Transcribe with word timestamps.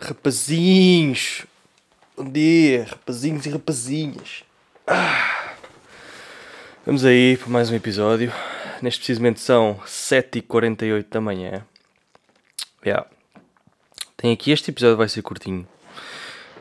Rapazinhos, 0.00 1.46
bom 2.16 2.28
dia, 2.28 2.84
rapazinhos 2.90 3.46
e 3.46 3.50
rapazinhas. 3.50 4.44
Ah. 4.84 5.54
Vamos 6.84 7.04
aí 7.04 7.36
para 7.36 7.48
mais 7.48 7.70
um 7.70 7.76
episódio. 7.76 8.32
Neste 8.82 8.98
precisamente 8.98 9.38
são 9.38 9.80
7h48 9.86 11.06
da 11.08 11.20
manhã. 11.20 11.64
Yeah. 12.84 13.08
Tem 14.16 14.32
aqui, 14.32 14.50
este 14.50 14.72
episódio 14.72 14.96
vai 14.96 15.08
ser 15.08 15.22
curtinho. 15.22 15.64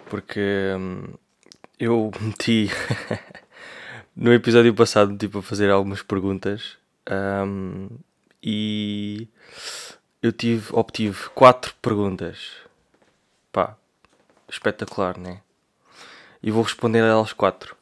Porque 0.08 0.76
hum, 0.78 1.08
eu 1.80 2.12
meti 2.22 2.70
no 4.22 4.32
episódio 4.32 4.72
passado 4.76 5.18
tipo, 5.18 5.40
a 5.40 5.42
fazer 5.42 5.72
algumas 5.72 6.04
perguntas. 6.04 6.78
hum, 7.44 7.90
e 8.42 9.28
eu 10.22 10.32
tive, 10.32 10.68
obtive 10.74 11.28
quatro 11.34 11.74
perguntas. 11.82 12.52
Pá, 13.52 13.76
espetacular, 14.48 15.18
né? 15.18 15.42
E 16.44 16.52
vou 16.52 16.62
responder 16.62 17.02
a 17.02 17.08
elas 17.08 17.34
quatro. 17.34 17.76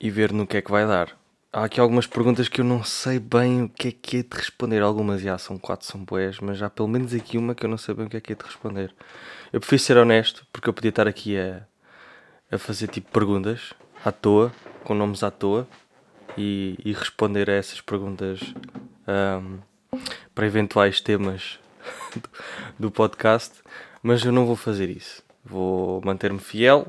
E 0.00 0.10
ver 0.10 0.32
no 0.32 0.44
que 0.44 0.56
é 0.56 0.62
que 0.62 0.72
vai 0.72 0.84
dar. 0.84 1.16
Há 1.52 1.64
aqui 1.64 1.78
algumas 1.78 2.08
perguntas 2.08 2.48
que 2.48 2.60
eu 2.60 2.64
não 2.64 2.82
sei 2.82 3.20
bem 3.20 3.62
o 3.62 3.68
que 3.68 3.88
é 3.88 3.92
que 3.92 4.16
é 4.18 4.22
de 4.24 4.36
responder. 4.36 4.82
Algumas 4.82 5.20
já 5.20 5.38
são 5.38 5.56
quatro, 5.56 5.86
são 5.86 6.02
boas, 6.02 6.40
mas 6.40 6.60
há 6.60 6.68
pelo 6.68 6.88
menos 6.88 7.14
aqui 7.14 7.38
uma 7.38 7.54
que 7.54 7.64
eu 7.64 7.70
não 7.70 7.78
sei 7.78 7.94
bem 7.94 8.06
o 8.06 8.10
que 8.10 8.16
é 8.16 8.20
que 8.20 8.32
é 8.32 8.36
de 8.36 8.44
responder. 8.44 8.92
Eu 9.52 9.60
prefiro 9.60 9.82
ser 9.82 9.96
honesto, 9.98 10.44
porque 10.52 10.68
eu 10.68 10.72
podia 10.72 10.88
estar 10.88 11.06
aqui 11.06 11.38
a, 11.38 11.62
a 12.50 12.58
fazer 12.58 12.88
tipo 12.88 13.12
perguntas 13.12 13.72
à 14.04 14.12
toa, 14.12 14.52
com 14.84 14.94
nomes 14.94 15.22
à 15.22 15.30
toa, 15.30 15.66
e, 16.36 16.78
e 16.84 16.92
responder 16.92 17.50
a 17.50 17.54
essas 17.54 17.80
perguntas 17.80 18.40
ahm, 19.06 19.58
para 20.34 20.46
eventuais 20.46 21.00
temas 21.00 21.58
do, 22.78 22.90
podcast, 22.90 23.62
mas 24.02 24.24
eu 24.24 24.32
não 24.32 24.46
vou 24.46 24.56
fazer 24.56 24.88
isso. 24.88 25.22
Vou 25.44 26.00
manter-me 26.04 26.38
fiel 26.38 26.86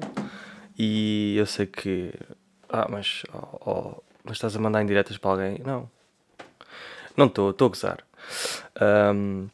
e 0.77 1.35
eu 1.37 1.45
sei 1.45 1.65
que. 1.65 2.13
Ah, 2.69 2.87
mas. 2.89 3.23
oh, 3.33 3.57
oh, 3.65 4.03
mas 4.23 4.37
estás 4.37 4.55
a 4.55 4.59
mandar 4.59 4.81
indiretas 4.83 5.17
para 5.17 5.31
alguém? 5.31 5.61
Não. 5.65 5.89
Não 7.17 7.25
estou, 7.25 7.49
estou 7.51 7.65
a 7.65 7.69
gozar. 7.69 8.03
Ahm, 8.79 9.47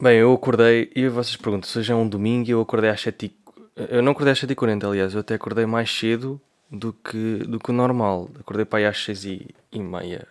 bem, 0.00 0.18
eu 0.18 0.32
acordei. 0.32 0.90
E 0.94 1.08
vocês 1.08 1.36
perguntam, 1.36 1.68
se 1.68 1.78
hoje 1.78 1.92
é 1.92 1.94
um 1.94 2.08
domingo 2.08 2.50
eu 2.50 2.60
acordei 2.60 2.90
às 2.90 3.00
7 3.00 3.26
e, 3.26 3.41
Eu 3.76 4.02
não 4.02 4.12
acordei 4.12 4.32
às 4.32 4.38
7 4.38 4.52
e 4.52 4.54
40 4.54 4.86
aliás. 4.86 5.14
Eu 5.14 5.20
até 5.20 5.34
acordei 5.34 5.66
mais 5.66 5.90
cedo 5.90 6.40
do 6.70 6.92
que, 6.92 7.38
do 7.38 7.58
que 7.58 7.70
o 7.70 7.72
normal. 7.74 8.30
Acordei 8.40 8.64
para 8.64 8.80
aí 8.80 8.86
às 8.86 9.02
6 9.04 9.24
e, 9.24 9.54
e 9.70 9.80
meia. 9.80 10.26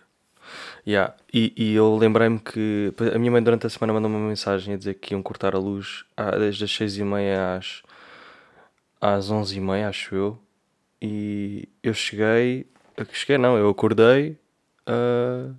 Yeah. 0.86 1.14
E, 1.32 1.52
e 1.56 1.74
eu 1.74 1.96
lembrei-me 1.96 2.38
que 2.38 2.92
a 3.14 3.18
minha 3.18 3.30
mãe 3.30 3.42
durante 3.42 3.66
a 3.66 3.70
semana 3.70 3.92
mandou-me 3.92 4.16
uma 4.16 4.28
mensagem 4.28 4.74
a 4.74 4.76
dizer 4.76 4.94
que 4.94 5.14
iam 5.14 5.22
cortar 5.22 5.54
a 5.54 5.58
luz 5.58 6.04
desde 6.38 6.64
as 6.64 6.72
6 6.72 6.98
e 6.98 7.04
meia 7.04 7.56
às, 7.56 7.82
às 9.00 9.30
11 9.30 9.56
e 9.56 9.60
meia, 9.60 9.88
acho 9.88 10.14
eu. 10.14 10.38
E 11.00 11.68
eu 11.82 11.94
cheguei, 11.94 12.66
cheguei 13.12 13.38
não, 13.38 13.56
eu 13.56 13.68
acordei, 13.68 14.38
ah, 14.86 15.50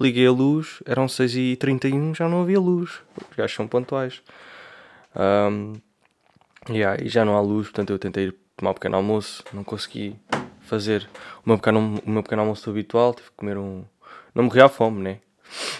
liguei 0.00 0.26
a 0.26 0.32
luz, 0.32 0.82
eram 0.86 1.06
6 1.06 1.36
e 1.36 1.56
31 1.56 2.14
já 2.14 2.28
não 2.28 2.42
havia 2.42 2.58
luz. 2.58 3.00
Os 3.30 3.36
gajos 3.36 3.54
são 3.54 3.68
pontuais. 3.68 4.22
Ahm, 5.14 5.74
yeah, 6.68 7.02
e 7.02 7.08
já 7.08 7.24
não 7.24 7.36
há 7.36 7.40
luz, 7.40 7.68
portanto 7.68 7.90
eu 7.90 7.98
tentei 7.98 8.26
ir 8.26 8.34
tomar 8.56 8.72
um 8.72 8.74
pequeno 8.74 8.96
almoço, 8.96 9.42
não 9.52 9.64
consegui 9.64 10.16
fazer 10.60 11.08
o 11.44 11.48
meu 11.48 11.58
pequeno, 11.58 12.00
o 12.06 12.10
meu 12.10 12.22
pequeno 12.22 12.42
almoço 12.42 12.68
habitual, 12.70 13.14
tive 13.14 13.30
que 13.30 13.36
comer 13.36 13.56
um. 13.56 13.84
Não 14.34 14.44
morri 14.44 14.60
à 14.60 14.68
fome, 14.68 15.02
né? 15.02 15.18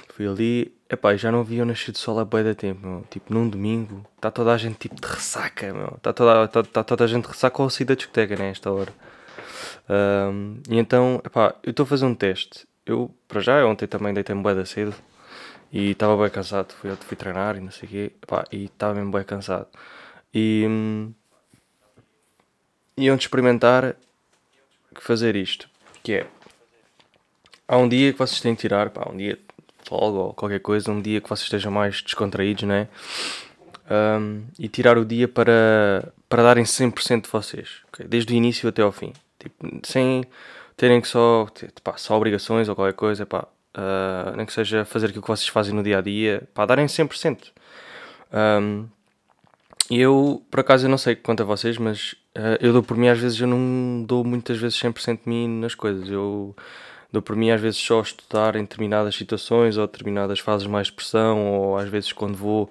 Fui 0.09 0.27
ali, 0.27 0.75
epá, 0.89 1.15
já 1.15 1.31
não 1.31 1.45
vi 1.45 1.61
o 1.61 1.65
nascer 1.65 1.93
do 1.93 1.99
sol 1.99 2.19
há 2.19 2.25
bem 2.25 2.43
da 2.43 2.55
tempo, 2.55 2.87
meu. 2.87 3.05
Tipo, 3.09 3.33
num 3.33 3.49
domingo, 3.49 4.05
está 4.17 4.31
toda 4.31 4.53
a 4.53 4.59
gente 4.59 4.77
tipo 4.79 5.01
de 5.01 5.07
ressaca, 5.07 5.73
meu. 5.73 5.95
Está 5.97 6.13
toda, 6.13 6.49
tá, 6.49 6.63
tá 6.63 6.83
toda 6.83 7.05
a 7.05 7.07
gente 7.07 7.23
de 7.25 7.29
ressaca 7.29 7.63
ou 7.63 7.71
sair 7.71 7.87
da 7.87 7.95
discoteca, 7.95 8.37
né? 8.37 8.51
Esta 8.51 8.73
hora. 8.73 8.93
Ahm, 9.89 10.61
e 10.69 10.79
então, 10.79 11.21
epá, 11.25 11.55
eu 11.63 11.71
estou 11.71 11.85
a 11.85 11.87
fazer 11.87 12.07
um 12.07 12.15
teste. 12.15 12.67
Eu, 12.85 13.15
para 13.29 13.41
já, 13.41 13.65
ontem 13.65 13.87
também 13.87 14.13
deitei-me 14.13 14.43
bem 14.43 14.55
da 14.55 14.65
cedo 14.65 14.95
e 15.73 15.93
estava 15.93 16.17
bem 16.21 16.31
cansado. 16.31 16.73
Fui, 16.75 16.91
fui 16.97 17.17
treinar 17.17 17.57
e 17.57 17.61
não 17.61 17.71
sei 17.71 17.89
o 17.89 17.91
quê, 17.91 18.13
epá, 18.23 18.45
e 18.51 18.65
estava 18.65 18.95
mesmo 18.95 19.13
bem 19.13 19.25
cansado. 19.25 19.69
E. 20.33 20.65
hum, 20.69 21.13
iam 22.97 23.17
de 23.17 23.23
experimentar 23.23 23.97
fazer 24.95 25.35
isto, 25.37 25.69
que 26.03 26.13
é 26.13 26.27
há 27.67 27.77
um 27.77 27.89
dia 27.89 28.13
que 28.13 28.19
vocês 28.19 28.41
têm 28.41 28.55
que 28.55 28.61
tirar, 28.61 28.91
pá, 28.91 29.09
um 29.11 29.17
dia 29.17 29.39
folga 29.87 30.19
ou 30.19 30.35
qualquer 30.35 30.61
coisa, 30.61 30.91
um 30.91 31.01
dia 31.01 31.21
que 31.21 31.29
vocês 31.29 31.45
estejam 31.45 31.73
mais 31.73 32.03
descontraídos, 32.03 32.65
né? 32.65 32.89
Um, 33.91 34.45
e 34.59 34.69
tirar 34.69 34.99
o 34.99 35.05
dia 35.05 35.27
para, 35.27 36.13
para 36.29 36.43
darem 36.43 36.65
100% 36.65 37.23
de 37.23 37.29
vocês, 37.29 37.79
ok? 37.89 38.07
desde 38.07 38.33
o 38.33 38.37
início 38.37 38.69
até 38.69 38.83
ao 38.83 38.93
fim, 38.93 39.13
tipo, 39.39 39.81
sem 39.85 40.25
terem 40.77 41.01
que 41.01 41.09
só, 41.09 41.47
ter, 41.47 41.73
pá, 41.83 41.97
só 41.97 42.17
obrigações 42.17 42.69
ou 42.69 42.77
qualquer 42.77 42.95
coisa, 42.95 43.27
pá, 43.27 43.49
ah, 43.75 44.33
nem 44.37 44.47
que 44.47 44.53
seja 44.53 44.85
fazer 44.85 45.07
aquilo 45.07 45.23
que 45.23 45.29
vocês 45.29 45.49
fazem 45.49 45.75
no 45.75 45.83
dia 45.83 45.99
a 45.99 46.01
dia, 46.01 46.49
pá, 46.55 46.67
darem 46.67 46.87
100%. 46.87 47.53
Um, 48.33 48.87
e 48.87 49.00
eu, 49.99 50.43
por 50.51 50.61
acaso, 50.61 50.87
eu 50.87 50.91
não 50.91 50.99
sei 50.99 51.17
quanto 51.17 51.43
a 51.43 51.47
vocês, 51.47 51.77
mas 51.79 52.15
eh, 52.35 52.59
eu 52.61 52.73
dou 52.73 52.83
por 52.83 52.97
mim, 52.97 53.09
às 53.09 53.19
vezes, 53.19 53.41
eu 53.41 53.47
não 53.49 54.05
dou 54.05 54.23
muitas 54.25 54.59
vezes 54.59 54.79
100% 54.79 55.21
de 55.25 55.29
mim 55.29 55.49
nas 55.61 55.75
coisas. 55.75 56.09
Eu 56.09 56.55
dou 57.13 57.21
por 57.23 57.35
mim, 57.35 57.51
às 57.51 57.61
vezes, 57.61 57.81
só 57.81 58.01
estudar 58.01 58.57
em 58.57 58.63
determinadas 58.63 59.15
situações 59.17 59.77
ou 59.77 59.87
determinadas 59.87 60.39
fases 60.39 60.67
mais 60.67 60.87
de 60.89 60.93
pressão, 60.93 61.47
ou 61.53 61.79
às 61.79 61.89
vezes, 61.89 62.13
quando 62.13 62.37
vou 62.37 62.71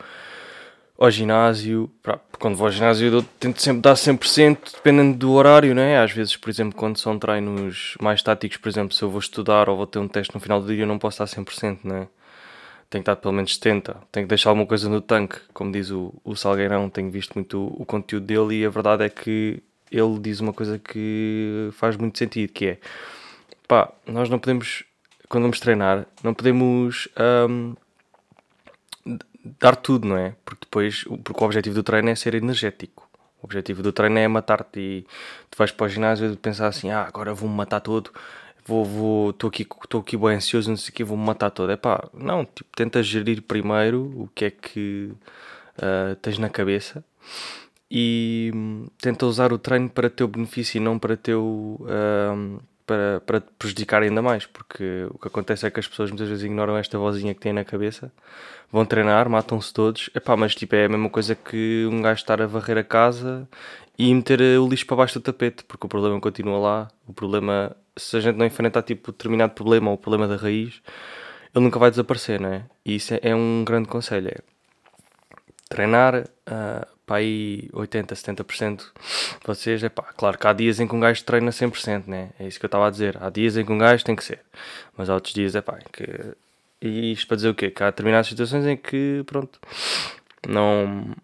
ao 0.98 1.10
ginásio, 1.10 1.90
pá, 2.04 2.20
quando 2.40 2.56
vou 2.56 2.68
ao 2.68 2.72
ginásio, 2.72 3.12
eu 3.12 3.24
tento 3.40 3.62
sempre 3.62 3.82
dar 3.82 3.96
100%, 3.96 4.74
dependendo 4.76 5.18
do 5.18 5.32
horário, 5.32 5.74
né? 5.74 6.00
Às 6.02 6.12
vezes, 6.12 6.36
por 6.36 6.50
exemplo, 6.50 6.78
quando 6.78 6.98
são 6.98 7.18
treinos 7.18 7.96
mais 8.02 8.22
táticos, 8.22 8.58
por 8.58 8.70
exemplo, 8.70 8.94
se 8.94 9.02
eu 9.04 9.10
vou 9.10 9.20
estudar 9.20 9.70
ou 9.70 9.78
vou 9.78 9.88
ter 9.88 10.00
um 10.00 10.08
teste 10.08 10.34
no 10.36 10.42
final 10.42 10.62
do 10.62 10.68
dia, 10.68 10.84
eu 10.84 10.88
não 10.88 11.00
posso 11.00 11.20
dar 11.20 11.26
100%, 11.26 11.80
né? 11.86 12.08
Tenho 12.90 13.04
que 13.04 13.06
dar 13.10 13.16
pelo 13.18 13.34
menos 13.34 13.54
70. 13.56 13.96
Tenho 14.12 14.26
que 14.26 14.30
deixar 14.30 14.50
alguma 14.50 14.66
coisa 14.68 14.90
no 14.90 15.00
tanque. 15.02 15.40
Como 15.54 15.72
diz 15.72 15.92
o, 15.92 16.14
o 16.24 16.36
Salgueirão, 16.36 16.90
tenho 16.90 17.12
visto 17.12 17.34
muito 17.36 17.60
o, 17.60 17.84
o 17.84 17.86
conteúdo 17.86 18.26
dele 18.26 18.62
e 18.62 18.66
a 18.66 18.70
verdade 18.70 19.04
é 19.04 19.10
que 19.10 19.62
ele 19.92 20.20
diz 20.20 20.40
uma 20.40 20.54
coisa 20.54 20.78
que 20.80 21.70
faz 21.74 21.96
muito 21.96 22.18
sentido, 22.18 22.52
que 22.52 22.66
é 22.66 22.80
pá, 23.68 23.92
nós 24.08 24.30
não 24.30 24.40
podemos, 24.40 24.84
quando 25.28 25.44
vamos 25.44 25.60
treinar, 25.60 26.06
não 26.24 26.34
podemos 26.34 27.08
d- 29.06 29.20
dar 29.60 29.76
tudo, 29.76 30.08
não 30.08 30.18
é? 30.18 30.36
Porque 30.46 30.62
depois, 30.66 31.04
porque 31.24 31.44
o 31.44 31.46
objetivo 31.46 31.76
do 31.76 31.84
treino 31.84 32.10
é 32.10 32.16
ser 32.16 32.36
energético. 32.36 33.08
O 33.42 33.46
objetivo 33.46 33.82
do 33.82 33.92
treino 33.94 34.18
é 34.20 34.28
matar-te 34.28 34.80
e 34.80 35.08
tu 35.50 35.58
vais 35.58 35.72
para 35.72 35.86
o 35.86 35.90
ginásio 35.90 36.34
e 36.34 36.36
pensar 36.36 36.68
assim, 36.68 36.90
ah, 36.92 37.04
agora 37.08 37.34
vou-me 37.34 37.56
matar 37.56 37.80
todo, 37.80 38.12
vou, 38.66 38.86
vou, 38.86 39.30
estou 39.32 39.48
aqui, 39.50 39.64
estou 39.64 40.02
aqui 40.02 40.18
bem 40.18 40.36
ansioso, 40.36 40.70
não 40.70 40.78
sei 40.78 40.92
o 40.92 40.94
quê, 40.94 41.04
vou-me 41.04 41.24
matar 41.26 41.50
todo. 41.52 41.72
É 41.72 41.78
pá, 41.78 42.08
não, 42.14 42.46
tipo, 42.46 42.70
tenta 42.76 43.02
gerir 43.04 43.42
primeiro 43.42 44.04
o 44.16 44.30
que 44.34 44.46
é 44.46 44.52
que 44.52 45.12
ah, 45.82 46.16
tens 46.22 46.38
na 46.38 46.50
cabeça 46.50 47.04
e 47.92 48.52
hum, 48.54 48.88
tenta 49.02 49.26
usar 49.26 49.54
o 49.54 49.58
treino 49.58 49.90
para 49.90 50.10
teu 50.10 50.28
benefício 50.28 50.78
e 50.78 50.80
não 50.80 51.00
para 51.00 51.18
teu 51.18 51.80
hum, 51.82 52.60
para, 52.90 53.22
para 53.22 53.40
te 53.40 53.48
prejudicar 53.58 54.02
ainda 54.02 54.20
mais, 54.22 54.48
porque 54.48 55.08
o 55.12 55.20
que 55.20 55.28
acontece 55.28 55.66
é 55.68 55.70
que 55.70 55.80
as 55.80 55.88
pessoas 55.88 56.10
muitas 56.10 56.28
vezes 56.28 56.44
ignoram 56.44 56.76
esta 56.76 56.98
vozinha 56.98 57.36
que 57.36 57.40
têm 57.40 57.54
na 57.54 57.64
cabeça, 57.64 58.12
vão 58.72 58.84
treinar, 58.84 59.30
matam-se 59.30 59.72
todos, 59.72 60.10
Epá, 60.16 60.36
mas 60.36 60.56
tipo, 60.56 60.76
é 60.76 60.86
a 60.86 60.90
mesma 60.90 61.10
coisa 61.10 61.36
que 61.36 61.88
um 61.92 62.02
gajo 62.02 62.22
estar 62.22 62.42
a 62.42 62.48
varrer 62.48 62.80
a 62.80 62.84
casa 62.84 63.48
e 63.96 64.14
meter 64.14 64.42
o 64.60 64.68
lixo 64.68 64.88
para 64.88 64.98
baixo 64.98 65.20
do 65.20 65.22
tapete, 65.22 65.64
porque 65.66 65.86
o 65.86 65.90
problema 65.90 66.20
continua 66.20 66.58
lá, 66.58 66.88
o 67.08 67.14
problema, 67.14 67.76
se 68.00 68.18
a 68.18 68.20
gente 68.20 68.36
não 68.38 68.46
enfrentar 68.46 68.84
tipo 68.84 69.12
determinado 69.12 69.54
problema 69.54 69.90
ou 69.90 69.96
o 69.96 69.98
problema 69.98 70.28
da 70.28 70.36
raiz, 70.36 70.82
ele 71.54 71.66
nunca 71.66 71.80
vai 71.80 71.90
desaparecer, 71.90 72.40
não 72.40 72.54
é? 72.54 72.66
E 72.86 72.96
isso 72.96 73.14
é, 73.14 73.20
é 73.24 73.36
um 73.36 73.64
grande 73.66 73.88
conselho, 73.88 74.30
é 74.30 74.38
treinar 75.70 76.28
ah, 76.46 76.88
para 77.10 77.18
aí 77.18 77.70
80, 77.74 78.14
70% 78.14 78.78
de 78.78 78.84
vocês, 79.44 79.84
é 79.84 79.90
pá, 79.90 80.04
claro 80.16 80.38
que 80.38 80.46
há 80.46 80.54
dias 80.54 80.80
em 80.80 80.88
que 80.88 80.96
um 80.96 81.00
gajo 81.00 81.24
treina 81.24 81.50
100%, 81.50 82.04
né? 82.06 82.30
É 82.40 82.48
isso 82.48 82.60
que 82.60 82.66
eu 82.66 82.68
estava 82.68 82.88
a 82.88 82.90
dizer. 82.92 83.18
Há 83.20 83.32
dias 83.32 83.58
em 83.58 83.66
que 83.66 83.72
um 83.72 83.80
gajo 83.80 84.06
tem 84.06 84.16
que 84.16 84.24
ser, 84.24 84.42
mas 84.96 85.10
há 85.10 85.16
outros 85.16 85.34
dias, 85.34 85.56
é 85.56 85.62
pá, 85.62 85.80
que. 85.92 86.06
E 86.82 87.12
isto 87.12 87.28
para 87.28 87.36
dizer 87.38 87.50
o 87.50 87.56
quê? 87.56 87.72
Que 87.72 87.84
há 87.84 87.88
determinadas 87.88 88.28
situações 88.28 88.66
em 88.66 88.78
que, 88.78 89.24
pronto, 89.26 89.60
não. 90.48 91.16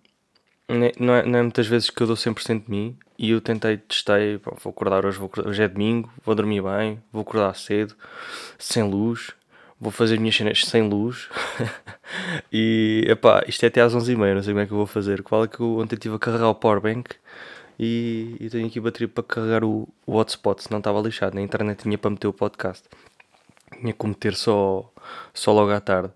Ne- 0.70 0.94
Não 1.00 1.14
é, 1.14 1.26
não 1.26 1.40
é 1.40 1.42
muitas 1.42 1.68
vezes 1.68 1.90
que 1.90 2.02
eu 2.02 2.08
dou 2.08 2.16
100% 2.16 2.66
de 2.66 2.72
mim 2.72 2.98
e 3.18 3.32
eu 3.32 3.42
tentei, 3.42 3.78
testei, 3.78 4.38
pá, 4.40 4.54
vou 4.62 4.72
acordar 4.72 5.06
hoje, 5.06 5.18
vou 5.18 5.32
hoje 5.46 5.64
é 5.64 5.68
domingo, 5.68 6.12
vou 6.24 6.36
dormir 6.36 6.62
bem, 6.62 7.02
vou 7.12 7.22
acordar 7.22 7.56
cedo, 7.56 7.96
sem 8.58 8.84
luz, 8.84 9.32
vou 9.80 9.92
fazer 9.92 10.16
as 10.16 10.20
minhas 10.20 10.36
cenas 10.36 10.66
sem 10.66 10.88
luz 10.88 11.30
e 12.52 13.06
epá, 13.08 13.44
isto 13.48 13.64
é 13.64 13.68
até 13.68 13.82
às 13.82 13.94
11h30, 13.96 14.36
não 14.36 14.44
sei 14.44 14.54
como 14.54 14.62
é 14.62 14.66
que 14.66 14.74
eu 14.74 14.78
vou 14.78 14.88
fazer. 14.88 15.24
Qual 15.24 15.44
é 15.44 15.48
que 15.48 15.60
eu 15.60 15.78
ontem 15.78 15.96
estive 15.96 16.16
a 16.16 16.20
carregar 16.20 16.50
o 16.50 16.56
powerbank 16.56 17.16
e, 17.80 18.38
e 18.40 18.50
tenho 18.50 18.68
aqui 18.68 18.80
bateria 18.80 19.08
para 19.08 19.24
carregar 19.24 19.64
o, 19.64 19.88
o 20.06 20.16
hotspot, 20.16 20.64
se 20.64 20.72
não 20.72 20.80
estava 20.80 21.00
lixado. 21.02 21.36
Na 21.36 21.42
internet 21.42 21.84
tinha 21.84 21.98
para 21.98 22.10
meter 22.10 22.28
o 22.28 22.34
podcast. 22.34 22.88
Tinha 23.80 23.94
que 23.94 24.08
meter 24.08 24.36
só, 24.36 24.90
só 25.34 25.52
logo 25.52 25.72
à 25.72 25.80
tarde. 25.82 26.14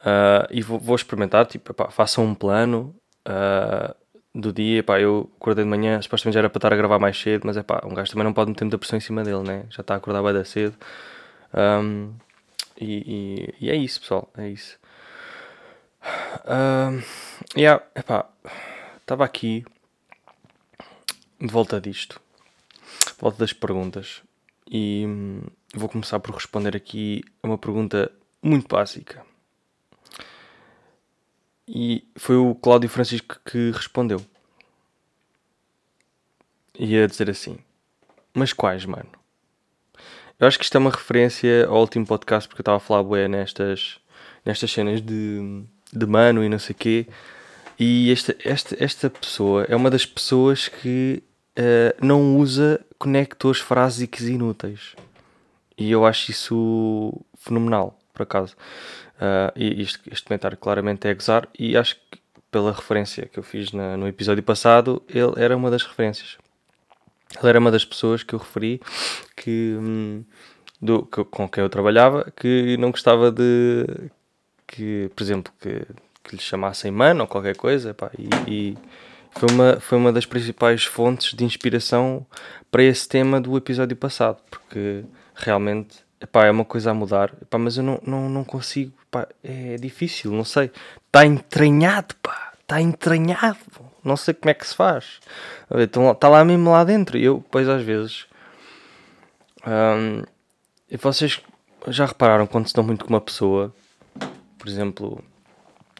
Uh, 0.00 0.46
e 0.50 0.62
vou, 0.62 0.78
vou, 0.78 0.94
experimentar, 0.94 1.46
tipo, 1.46 1.72
epá, 1.72 1.90
façam 1.90 2.24
um 2.24 2.34
plano 2.34 2.94
uh, 3.26 3.94
do 4.34 4.52
dia. 4.52 4.80
Epá, 4.80 5.00
eu 5.00 5.30
acordei 5.36 5.64
de 5.64 5.70
manhã, 5.70 6.00
supostamente 6.00 6.34
já 6.34 6.40
era 6.40 6.50
para 6.50 6.58
estar 6.58 6.72
a 6.72 6.76
gravar 6.76 6.98
mais 6.98 7.18
cedo, 7.18 7.46
mas 7.46 7.56
epá, 7.56 7.82
um 7.84 7.94
gajo 7.94 8.10
também 8.10 8.24
não 8.24 8.32
pode 8.32 8.50
meter 8.50 8.64
muita 8.64 8.78
pressão 8.78 8.96
em 8.96 9.00
cima 9.00 9.22
dele, 9.22 9.42
né? 9.42 9.64
Já 9.70 9.80
está 9.80 9.94
a 9.94 9.96
acordar 9.96 10.22
bem 10.22 10.44
cedo. 10.44 10.76
Um, 11.54 12.12
e, 12.78 13.54
e, 13.60 13.66
e, 13.66 13.70
é 13.70 13.76
isso, 13.76 14.00
pessoal, 14.00 14.30
é 14.36 14.48
isso. 14.48 14.78
Uh, 16.44 17.02
yeah, 17.56 17.82
epá, 17.94 18.28
estava 19.00 19.24
aqui 19.24 19.64
de 21.40 21.48
volta 21.48 21.80
disto, 21.80 22.20
de 23.06 23.20
volta 23.20 23.38
das 23.38 23.52
perguntas, 23.52 24.22
e 24.70 25.04
hum, 25.06 25.42
vou 25.74 25.88
começar 25.88 26.20
por 26.20 26.34
responder 26.34 26.76
aqui 26.76 27.24
a 27.42 27.46
uma 27.46 27.58
pergunta 27.58 28.10
muito 28.42 28.68
básica. 28.68 29.24
E 31.68 32.06
foi 32.16 32.36
o 32.36 32.54
Cláudio 32.54 32.88
Francisco 32.88 33.40
que 33.44 33.70
respondeu. 33.72 34.24
Ia 36.78 37.08
dizer 37.08 37.30
assim: 37.30 37.58
Mas 38.32 38.52
quais, 38.52 38.84
mano? 38.84 39.08
Eu 40.38 40.46
acho 40.46 40.58
que 40.58 40.64
isto 40.64 40.76
é 40.76 40.78
uma 40.78 40.90
referência 40.90 41.66
ao 41.66 41.80
último 41.80 42.06
podcast, 42.06 42.46
porque 42.46 42.60
eu 42.60 42.62
estava 42.62 42.76
a 42.76 42.80
falar 42.80 43.02
bué 43.02 43.26
nestas, 43.26 43.98
nestas 44.44 44.70
cenas 44.70 45.00
de, 45.00 45.64
de 45.92 46.06
mano 46.06 46.44
e 46.44 46.48
não 46.48 46.58
sei 46.58 46.74
o 46.74 46.78
quê. 46.78 47.06
E 47.78 48.12
esta, 48.12 48.36
esta, 48.44 48.76
esta 48.78 49.10
pessoa 49.10 49.64
é 49.68 49.74
uma 49.74 49.90
das 49.90 50.04
pessoas 50.04 50.68
que 50.68 51.22
uh, 51.58 52.06
não 52.06 52.36
usa 52.36 52.80
conectores 52.98 53.60
frásicos 53.60 54.22
inúteis. 54.22 54.94
E 55.76 55.90
eu 55.90 56.06
acho 56.06 56.30
isso 56.30 57.14
fenomenal, 57.38 57.98
por 58.12 58.22
acaso. 58.22 58.56
Uh, 59.16 59.52
e 59.56 59.82
este, 59.82 60.00
este 60.10 60.26
comentário 60.26 60.56
claramente 60.56 61.08
é 61.08 61.14
gozar, 61.14 61.48
e 61.58 61.76
acho 61.76 61.96
que 61.96 62.18
pela 62.50 62.72
referência 62.72 63.26
que 63.26 63.38
eu 63.38 63.42
fiz 63.42 63.72
na, 63.72 63.96
no 63.96 64.06
episódio 64.06 64.42
passado, 64.42 65.02
ele 65.08 65.32
era 65.36 65.56
uma 65.56 65.70
das 65.70 65.82
referências. 65.82 66.38
Ele 67.38 67.48
era 67.48 67.58
uma 67.58 67.70
das 67.70 67.84
pessoas 67.84 68.22
que 68.22 68.34
eu 68.34 68.38
referi 68.38 68.80
que, 69.36 69.76
hum, 69.78 70.24
do, 70.80 71.04
que, 71.04 71.24
com 71.24 71.48
quem 71.48 71.62
eu 71.62 71.68
trabalhava 71.68 72.32
que 72.36 72.76
não 72.78 72.90
gostava 72.90 73.30
de 73.30 73.86
que, 74.66 75.10
por 75.14 75.22
exemplo, 75.22 75.52
que, 75.60 75.82
que 76.22 76.36
lhe 76.36 76.42
chamassem 76.42 76.90
mano 76.90 77.22
ou 77.22 77.26
qualquer 77.26 77.56
coisa, 77.56 77.94
pá, 77.94 78.10
e, 78.18 78.28
e 78.50 78.78
foi 79.32 79.50
uma, 79.50 79.80
foi 79.80 79.98
uma 79.98 80.12
das 80.12 80.26
principais 80.26 80.84
fontes 80.84 81.34
de 81.34 81.44
inspiração 81.44 82.26
para 82.70 82.82
esse 82.82 83.08
tema 83.08 83.40
do 83.40 83.56
episódio 83.56 83.96
passado, 83.96 84.38
porque 84.50 85.04
realmente 85.34 86.06
epá, 86.20 86.46
é 86.46 86.50
uma 86.50 86.64
coisa 86.64 86.90
a 86.90 86.94
mudar, 86.94 87.32
epá, 87.42 87.58
mas 87.58 87.76
eu 87.76 87.82
não, 87.82 88.00
não, 88.04 88.28
não 88.28 88.44
consigo, 88.44 88.92
epá, 89.20 89.28
é 89.42 89.76
difícil, 89.76 90.32
não 90.32 90.44
sei. 90.44 90.70
Está 91.06 91.24
entranhado, 91.24 92.14
pá, 92.22 92.52
está 92.60 92.80
entranhado, 92.80 93.58
não 94.04 94.16
sei 94.16 94.34
como 94.34 94.50
é 94.50 94.54
que 94.54 94.66
se 94.66 94.74
faz. 94.74 95.20
Está 95.70 96.14
tá 96.14 96.28
lá 96.28 96.44
mesmo 96.44 96.70
lá 96.70 96.84
dentro. 96.84 97.16
E 97.16 97.24
eu, 97.24 97.38
depois, 97.38 97.68
às 97.68 97.82
vezes, 97.82 98.26
hum, 99.66 100.22
vocês 101.00 101.40
já 101.88 102.06
repararam 102.06 102.46
quando 102.46 102.66
estão 102.66 102.84
muito 102.84 103.04
com 103.04 103.12
uma 103.12 103.20
pessoa, 103.20 103.74
por 104.58 104.68
exemplo, 104.68 105.24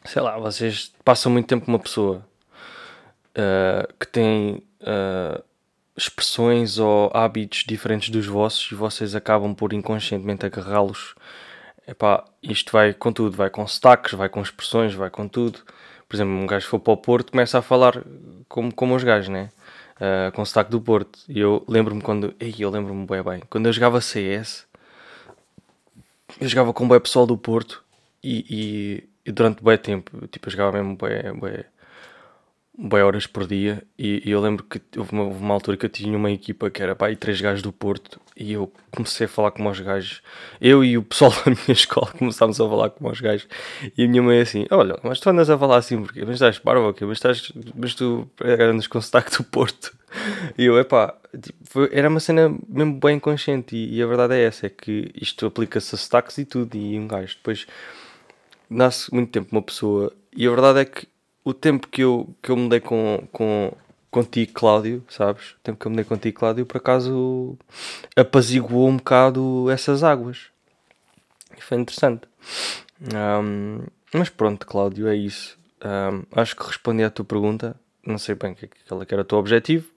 sei 0.04 0.22
lá, 0.22 0.38
vocês 0.38 0.92
passam 1.04 1.32
muito 1.32 1.46
tempo 1.46 1.64
com 1.64 1.72
uma 1.72 1.78
pessoa 1.78 2.24
uh, 3.36 3.94
que 3.98 4.06
tem. 4.06 4.62
Uh, 4.80 5.42
expressões 5.96 6.78
ou 6.78 7.10
hábitos 7.14 7.64
diferentes 7.66 8.10
dos 8.10 8.26
vossos 8.26 8.70
e 8.70 8.74
vocês 8.74 9.14
acabam 9.14 9.54
por 9.54 9.72
inconscientemente 9.72 10.44
agarrá-los. 10.44 11.14
Epá, 11.86 12.24
isto 12.42 12.72
vai 12.72 12.92
com 12.92 13.12
tudo, 13.12 13.36
vai 13.36 13.48
com 13.48 13.66
sotaques, 13.66 14.12
vai 14.14 14.28
com 14.28 14.42
expressões, 14.42 14.94
vai 14.94 15.10
com 15.10 15.28
tudo. 15.28 15.60
Por 16.08 16.16
exemplo, 16.16 16.34
um 16.34 16.46
gajo 16.46 16.66
for 16.66 16.80
para 16.80 16.92
o 16.92 16.96
Porto 16.96 17.30
começa 17.32 17.58
a 17.58 17.62
falar 17.62 18.02
como, 18.48 18.72
como 18.74 18.94
os 18.96 19.04
gajos, 19.04 19.28
né? 19.28 19.50
Uh, 19.96 20.32
com 20.32 20.44
sotaque 20.44 20.70
do 20.70 20.80
Porto. 20.80 21.18
E 21.28 21.38
eu 21.38 21.64
lembro-me 21.68 22.02
quando. 22.02 22.34
Ei, 22.40 22.54
eu 22.58 22.70
lembro-me 22.70 23.06
bem 23.06 23.22
bem. 23.22 23.42
Quando 23.48 23.66
eu 23.66 23.72
jogava 23.72 24.00
CS, 24.00 24.66
eu 26.40 26.48
jogava 26.48 26.72
com 26.72 26.86
o 26.86 27.00
pessoal 27.00 27.26
do 27.26 27.36
Porto 27.38 27.84
e, 28.22 28.44
e, 28.50 29.08
e 29.28 29.32
durante 29.32 29.62
bem 29.62 29.78
tempo, 29.78 30.26
tipo, 30.28 30.48
eu 30.48 30.50
jogava 30.52 30.72
mesmo 30.72 30.96
bem, 30.96 31.40
bem 31.40 31.64
bem 32.78 33.02
horas 33.02 33.26
por 33.26 33.46
dia 33.46 33.82
e, 33.99 34.23
e 34.25 34.31
eu 34.31 34.40
lembro 34.40 34.62
que 34.62 34.81
houve 34.99 35.12
uma, 35.12 35.25
houve 35.25 35.43
uma, 35.43 35.55
altura 35.55 35.78
que 35.78 35.87
eu 35.87 35.90
tinha 35.90 36.17
uma 36.17 36.31
equipa 36.31 36.69
que 36.69 36.82
era 36.82 36.94
pá, 36.94 37.11
e 37.11 37.17
três 37.17 37.40
gajos 37.40 37.62
do 37.62 37.73
Porto 37.73 38.20
e 38.37 38.52
eu 38.52 38.70
comecei 38.94 39.25
a 39.25 39.28
falar 39.28 39.50
com 39.50 39.67
os 39.67 39.81
gajos 39.81 40.23
eu 40.61 40.84
e 40.84 40.99
o 40.99 41.02
pessoal 41.02 41.31
da 41.44 41.50
minha 41.50 41.73
escola 41.73 42.12
começámos 42.12 42.61
a 42.61 42.69
falar 42.69 42.90
com 42.90 43.08
os 43.08 43.20
gajos 43.20 43.49
e 43.96 44.05
a 44.05 44.08
minha 44.08 44.23
mãe 44.23 44.40
assim, 44.40 44.67
olha, 44.70 44.99
mas 45.02 45.19
tu 45.20 45.31
andas 45.31 45.49
a 45.49 45.56
falar 45.56 45.78
assim 45.78 46.02
porque 46.02 46.23
mas 46.25 46.34
estás 46.34 46.58
barba, 46.58 46.88
okay? 46.88 47.06
mas, 47.06 47.17
estás, 47.17 47.50
mas 47.75 47.94
tu 47.94 48.28
andas 48.40 48.87
com 48.87 49.00
sotaque 49.00 49.34
do 49.38 49.44
Porto 49.44 49.96
e 50.58 50.64
eu, 50.64 50.79
epá, 50.79 51.14
tipo, 51.40 51.88
era 51.90 52.08
uma 52.08 52.20
cena 52.20 52.55
mesmo 52.69 53.00
bem 53.00 53.19
consciente 53.19 53.75
e, 53.75 53.96
e, 53.96 54.02
a 54.02 54.06
verdade 54.06 54.34
é 54.34 54.44
essa, 54.44 54.67
é 54.67 54.70
que 54.70 55.11
isto 55.14 55.46
aplica-se 55.46 55.94
a 55.94 55.99
sotaques 55.99 56.37
e 56.38 56.44
tudo 56.44 56.76
e 56.76 56.99
um 56.99 57.08
gajo 57.08 57.37
depois 57.37 57.67
nasce 58.69 59.12
muito 59.14 59.31
tempo 59.31 59.49
uma 59.52 59.62
pessoa 59.62 60.12
e 60.37 60.46
a 60.46 60.50
verdade 60.50 60.81
é 60.81 60.84
que 60.84 61.06
o 61.46 61.54
tempo 61.54 61.87
que 61.87 62.02
eu, 62.02 62.28
que 62.43 62.50
eu 62.50 62.56
mudei 62.56 62.81
com, 62.81 63.22
com, 63.31 63.72
contigo, 64.10 64.52
Cláudio, 64.52 65.04
sabes? 65.08 65.50
O 65.52 65.60
tempo 65.62 65.78
que 65.78 65.87
eu 65.87 65.90
mudei 65.90 66.04
contigo, 66.04 66.40
Cláudio, 66.40 66.66
por 66.66 66.78
acaso 66.78 67.56
apaziguou 68.16 68.88
um 68.88 68.96
bocado 68.96 69.70
essas 69.70 70.02
águas. 70.02 70.50
E 71.56 71.60
foi 71.62 71.78
interessante. 71.78 72.26
Um, 73.14 73.87
mas 74.12 74.28
pronto, 74.28 74.66
Cláudio, 74.66 75.06
é 75.06 75.14
isso. 75.14 75.56
Um, 75.84 76.25
acho 76.32 76.56
que 76.56 76.66
respondi 76.66 77.04
à 77.04 77.10
tua 77.10 77.25
pergunta. 77.25 77.76
Não 78.04 78.19
sei 78.19 78.34
bem 78.34 78.52
que, 78.52 78.66
que 78.66 79.14
era 79.14 79.22
o 79.22 79.25
teu 79.25 79.38
objetivo. 79.38 79.88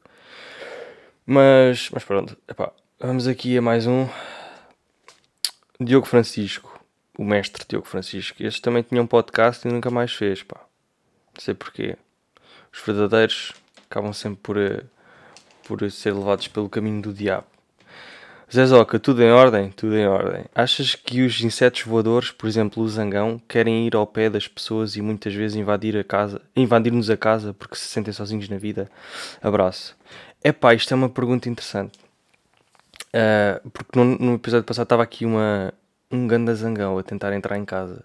Mas, 1.26 1.90
mas 1.90 2.04
pronto, 2.04 2.38
epá, 2.48 2.72
vamos 3.00 3.28
aqui 3.28 3.58
a 3.58 3.62
mais 3.62 3.88
um. 3.88 4.08
Diogo 5.82 6.06
Francisco, 6.06 6.80
o 7.18 7.24
mestre 7.24 7.66
Diogo 7.68 7.88
Francisco. 7.88 8.44
Este 8.44 8.62
também 8.62 8.84
tinha 8.84 9.02
um 9.02 9.08
podcast 9.08 9.68
e 9.68 9.72
nunca 9.72 9.90
mais 9.90 10.14
fez, 10.14 10.44
pá. 10.44 10.69
Não 11.40 11.46
sei 11.46 11.54
porquê. 11.54 11.96
Os 12.74 12.82
verdadeiros 12.86 13.54
acabam 13.90 14.12
sempre 14.12 14.40
por, 14.44 14.58
eh, 14.58 14.84
por 15.64 15.90
ser 15.90 16.14
levados 16.14 16.50
pelo 16.50 16.68
caminho 16.68 17.02
do 17.02 17.14
diabo. 17.14 17.48
Zezoca, 18.54 19.00
tudo 19.00 19.24
em 19.24 19.32
ordem? 19.32 19.72
Tudo 19.72 19.96
em 19.96 20.06
ordem. 20.06 20.44
Achas 20.54 20.96
que 20.96 21.22
os 21.22 21.42
insetos 21.42 21.84
voadores, 21.84 22.30
por 22.30 22.46
exemplo 22.48 22.84
o 22.84 22.90
zangão, 22.90 23.42
querem 23.48 23.88
ir 23.88 23.96
ao 23.96 24.06
pé 24.06 24.30
das 24.30 24.50
pessoas 24.50 24.98
e 24.98 25.02
muitas 25.02 25.34
vezes 25.34 25.56
invadir 25.56 25.96
a 25.96 26.04
casa, 26.04 26.42
invadir-nos 26.54 27.10
a 27.10 27.16
casa 27.16 27.54
porque 27.54 27.76
se 27.76 27.88
sentem 27.88 28.12
sozinhos 28.12 28.50
na 28.50 28.58
vida? 28.58 28.90
Abraço. 29.42 29.96
É 30.44 30.52
pá, 30.52 30.74
isto 30.74 30.94
é 30.94 30.96
uma 30.96 31.10
pergunta 31.10 31.48
interessante. 31.48 31.98
Uh, 33.14 33.70
porque 33.70 33.98
no, 33.98 34.18
no, 34.18 34.36
episódio 34.36 34.66
passado 34.66 34.86
estava 34.86 35.04
aqui 35.04 35.26
uma, 35.26 35.74
um 36.12 36.28
ganda 36.28 36.56
zangão 36.56 36.98
a 36.98 37.04
tentar 37.04 37.34
entrar 37.34 37.58
em 37.58 37.66
casa. 37.66 38.04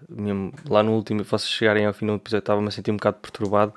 Lá 0.69 0.83
no 0.83 0.93
último, 0.93 1.25
vocês 1.25 1.51
chegarem 1.51 1.87
ao 1.87 1.93
fim 1.93 2.07
do 2.07 2.15
episódio, 2.15 2.43
estava-me 2.43 2.69
a 2.69 2.71
sentir 2.71 2.91
um 2.91 2.97
bocado 2.97 3.17
perturbado 3.21 3.75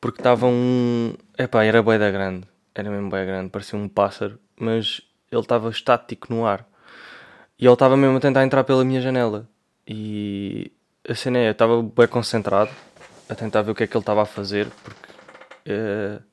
porque 0.00 0.20
estava 0.20 0.46
um. 0.46 1.14
Epá, 1.38 1.64
era 1.64 1.82
bem 1.82 1.98
da 1.98 2.10
grande, 2.10 2.46
era 2.74 2.90
mesmo 2.90 3.10
bem 3.10 3.26
grande, 3.26 3.50
parecia 3.50 3.78
um 3.78 3.88
pássaro, 3.88 4.38
mas 4.58 5.02
ele 5.30 5.42
estava 5.42 5.68
estático 5.68 6.32
no 6.32 6.46
ar 6.46 6.66
e 7.58 7.66
ele 7.66 7.72
estava 7.72 7.96
mesmo 7.96 8.16
a 8.16 8.20
tentar 8.20 8.44
entrar 8.44 8.64
pela 8.64 8.84
minha 8.84 9.00
janela. 9.00 9.48
E 9.86 10.72
a 11.08 11.14
cena 11.14 11.38
é, 11.38 11.48
eu 11.48 11.52
estava 11.52 11.82
bem 11.82 12.08
concentrado 12.08 12.70
a 13.28 13.34
tentar 13.34 13.62
ver 13.62 13.72
o 13.72 13.74
que 13.74 13.84
é 13.84 13.86
que 13.86 13.96
ele 13.96 14.02
estava 14.02 14.22
a 14.22 14.26
fazer 14.26 14.68
porque. 14.82 15.10
Uh, 15.68 16.30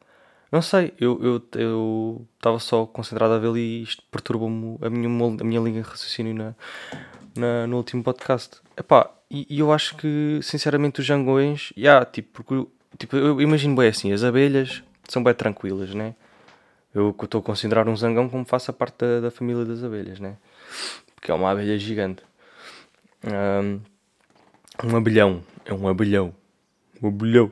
não 0.50 0.62
sei, 0.62 0.94
eu 0.98 1.38
estava 1.38 2.56
eu, 2.56 2.60
só 2.60 2.86
concentrado 2.86 3.34
a 3.34 3.38
vê-lo 3.38 3.58
e 3.58 3.84
isto 3.84 4.02
perturbou-me 4.10 4.78
a 4.82 4.90
minha, 4.90 5.08
a 5.42 5.44
minha 5.44 5.60
linha 5.60 5.82
de 5.82 5.90
raciocínio 5.90 6.56
na, 7.38 7.68
no 7.68 7.78
último 7.78 8.04
podcast. 8.04 8.58
Epá, 8.76 9.10
e, 9.30 9.46
e 9.50 9.60
eu 9.60 9.72
acho 9.72 9.96
que, 9.98 10.40
sinceramente, 10.42 11.00
os 11.00 11.06
jangões, 11.06 11.72
yeah, 11.78 12.06
tipo, 12.06 12.44
porque, 12.44 12.70
tipo, 12.98 13.16
eu 13.16 13.42
imagino 13.42 13.76
bem 13.76 13.90
assim, 13.90 14.12
as 14.12 14.24
abelhas 14.24 14.84
são 15.08 15.24
bem 15.24 15.34
tranquilas, 15.34 15.94
né? 15.94 16.16
Eu 16.94 17.16
estou 17.22 17.40
a 17.40 17.44
considerar 17.44 17.88
um 17.88 17.96
zangão 17.96 18.30
como 18.30 18.46
faça 18.46 18.74
parte 18.74 18.98
da, 19.00 19.20
da 19.22 19.32
família 19.32 19.66
das 19.66 19.84
abelhas, 19.84 20.20
né? 20.20 20.38
Porque 21.16 21.30
é 21.32 21.34
uma 21.34 21.52
abelha 21.52 21.78
gigante. 21.78 22.24
Um, 23.24 23.82
um 24.84 24.96
abelhão, 24.96 25.44
é 25.66 25.74
um 25.74 25.88
abelhão. 25.88 26.34
Um 27.02 27.10
abelhão. 27.10 27.52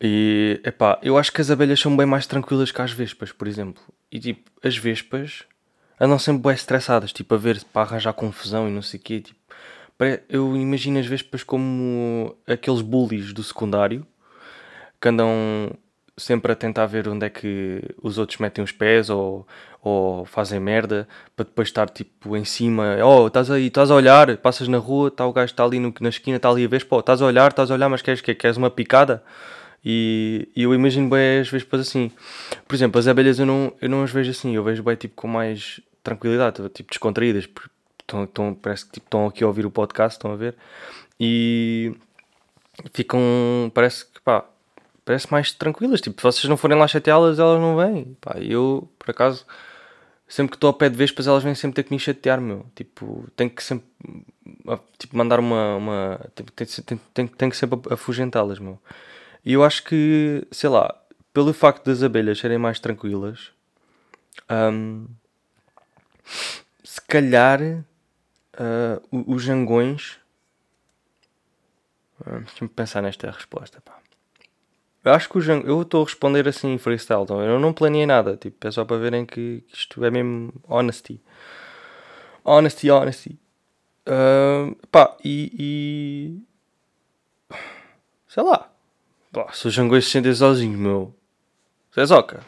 E, 0.00 0.60
epá, 0.64 0.98
eu 1.02 1.16
acho 1.16 1.32
que 1.32 1.40
as 1.40 1.50
abelhas 1.50 1.80
são 1.80 1.96
bem 1.96 2.06
mais 2.06 2.26
tranquilas 2.26 2.70
que 2.70 2.82
as 2.82 2.92
vespas, 2.92 3.32
por 3.32 3.48
exemplo. 3.48 3.82
E, 4.10 4.20
tipo, 4.20 4.50
as 4.62 4.76
vespas 4.76 5.44
andam 6.02 6.18
sempre 6.18 6.42
bem 6.42 6.54
estressadas, 6.54 7.12
tipo, 7.12 7.32
a 7.32 7.38
ver 7.38 7.62
para 7.72 7.82
arranjar 7.82 8.12
confusão 8.12 8.68
e 8.68 8.72
não 8.72 8.82
sei 8.82 8.98
o 8.98 9.02
quê. 9.02 9.20
Tipo, 9.20 9.38
eu 10.28 10.56
imagino 10.56 10.98
as 10.98 11.06
vespas 11.06 11.44
como 11.44 12.36
aqueles 12.44 12.80
bullies 12.80 13.32
do 13.32 13.40
secundário 13.44 14.04
que 15.00 15.08
andam, 15.08 15.70
sempre 16.16 16.50
a 16.50 16.56
tentar 16.56 16.86
ver 16.86 17.08
onde 17.08 17.26
é 17.26 17.30
que 17.30 17.82
os 18.02 18.18
outros 18.18 18.40
metem 18.40 18.64
os 18.64 18.72
pés 18.72 19.10
ou, 19.10 19.46
ou 19.80 20.24
fazem 20.24 20.58
merda 20.58 21.06
para 21.36 21.44
depois 21.44 21.68
estar 21.68 21.88
tipo 21.88 22.36
em 22.36 22.44
cima. 22.44 22.96
Oh, 23.04 23.28
estás 23.28 23.48
aí, 23.48 23.68
estás 23.68 23.88
a 23.88 23.94
olhar, 23.94 24.36
passas 24.38 24.66
na 24.66 24.78
rua, 24.78 25.06
está 25.06 25.24
o 25.24 25.32
gajo 25.32 25.52
está 25.52 25.62
ali 25.62 25.78
no, 25.78 25.94
na 26.00 26.08
esquina, 26.08 26.36
está 26.36 26.48
ali 26.50 26.64
a 26.64 26.68
ver, 26.68 26.84
pô, 26.86 26.98
estás 26.98 27.22
a 27.22 27.26
olhar, 27.26 27.50
estás 27.50 27.70
a 27.70 27.74
olhar, 27.74 27.88
mas 27.88 28.02
queres 28.02 28.20
que 28.20 28.34
Queres 28.34 28.56
uma 28.56 28.70
picada? 28.70 29.22
E, 29.84 30.48
e 30.56 30.64
eu 30.64 30.74
imagino 30.74 31.08
bem 31.08 31.40
às 31.40 31.48
vezes 31.48 31.66
assim. 31.74 32.10
Por 32.66 32.74
exemplo, 32.74 32.98
as 32.98 33.06
abelhas 33.06 33.38
eu 33.38 33.46
não, 33.46 33.72
eu 33.80 33.88
não 33.88 34.02
as 34.02 34.10
vejo 34.10 34.30
assim, 34.32 34.54
eu 34.54 34.64
vejo 34.64 34.82
bem 34.82 34.96
tipo 34.96 35.14
com 35.14 35.28
mais 35.28 35.80
tranquilidade, 36.02 36.68
tipo 36.70 36.90
descontraídas. 36.90 37.48
Estão, 38.00 38.24
estão, 38.24 38.54
parece 38.54 38.86
que 38.86 38.92
tipo, 38.92 39.06
estão 39.06 39.26
aqui 39.26 39.44
a 39.44 39.46
ouvir 39.46 39.66
o 39.66 39.70
podcast, 39.70 40.16
estão 40.16 40.32
a 40.32 40.36
ver. 40.36 40.56
E 41.18 41.94
ficam, 42.92 43.20
parece 43.74 44.06
que 44.06 44.20
pá, 44.20 44.44
parece 45.04 45.30
mais 45.30 45.52
tranquilas. 45.52 46.00
Tipo, 46.00 46.20
se 46.20 46.22
vocês 46.22 46.48
não 46.48 46.56
forem 46.56 46.78
lá 46.78 46.86
chateá-las, 46.88 47.38
elas 47.38 47.60
não 47.60 47.76
vêm. 47.76 48.16
Pá, 48.20 48.36
eu, 48.38 48.88
por 48.98 49.10
acaso, 49.10 49.46
sempre 50.28 50.50
que 50.50 50.56
estou 50.56 50.68
ao 50.68 50.74
pé 50.74 50.88
de 50.88 50.96
vespas, 50.96 51.26
elas 51.26 51.42
vêm 51.44 51.54
sempre 51.54 51.76
ter 51.76 51.84
que 51.84 51.92
me 51.92 51.98
chatear, 51.98 52.40
meu. 52.40 52.66
Tipo, 52.74 53.26
tenho 53.36 53.50
que 53.50 53.62
sempre 53.62 53.86
tipo, 54.98 55.16
mandar 55.16 55.40
uma. 55.40 55.76
uma 55.76 56.20
tenho, 56.34 56.50
tenho, 56.50 57.00
tenho, 57.14 57.28
tenho 57.28 57.50
que 57.50 57.56
sempre 57.56 57.80
afugentá-las, 57.90 58.58
meu. 58.58 58.78
E 59.44 59.54
eu 59.54 59.64
acho 59.64 59.84
que, 59.84 60.46
sei 60.50 60.70
lá, 60.70 60.94
pelo 61.32 61.52
facto 61.52 61.86
das 61.86 62.02
abelhas 62.02 62.38
serem 62.38 62.58
mais 62.58 62.78
tranquilas, 62.78 63.50
um, 64.50 65.06
se 66.82 67.00
calhar 67.02 67.60
uh, 67.62 69.24
os 69.26 69.42
jangões. 69.42 70.18
Uh, 72.20 72.40
Deixa-me 72.40 72.68
pensar 72.68 73.02
nesta 73.02 73.30
resposta. 73.30 73.80
Pá. 73.80 73.98
Eu 75.04 75.12
acho 75.12 75.28
que 75.28 75.38
o 75.38 75.40
jang... 75.40 75.66
Eu 75.66 75.82
estou 75.82 76.02
a 76.02 76.04
responder 76.04 76.46
assim 76.46 76.78
freestyle. 76.78 77.22
Então 77.22 77.40
eu 77.42 77.58
não 77.58 77.72
planeei 77.72 78.06
nada. 78.06 78.36
Tipo, 78.36 78.66
é 78.66 78.70
só 78.70 78.84
para 78.84 78.98
verem 78.98 79.26
que, 79.26 79.64
isto 79.72 80.04
é 80.04 80.10
mesmo 80.10 80.52
honesty. 80.68 81.20
Honesty, 82.44 82.90
honesty. 82.90 83.38
Uh, 84.06 84.74
pá, 84.90 85.16
e, 85.24 86.42
e. 87.50 87.56
Sei 88.28 88.42
lá. 88.42 88.70
Pá, 89.32 89.52
se 89.52 89.66
os 89.66 89.74
jangões 89.74 90.04
se 90.04 90.10
sentem 90.10 90.34
sozinhos, 90.34 90.78
meu. 90.78 91.14
Zezoca. 91.94 92.40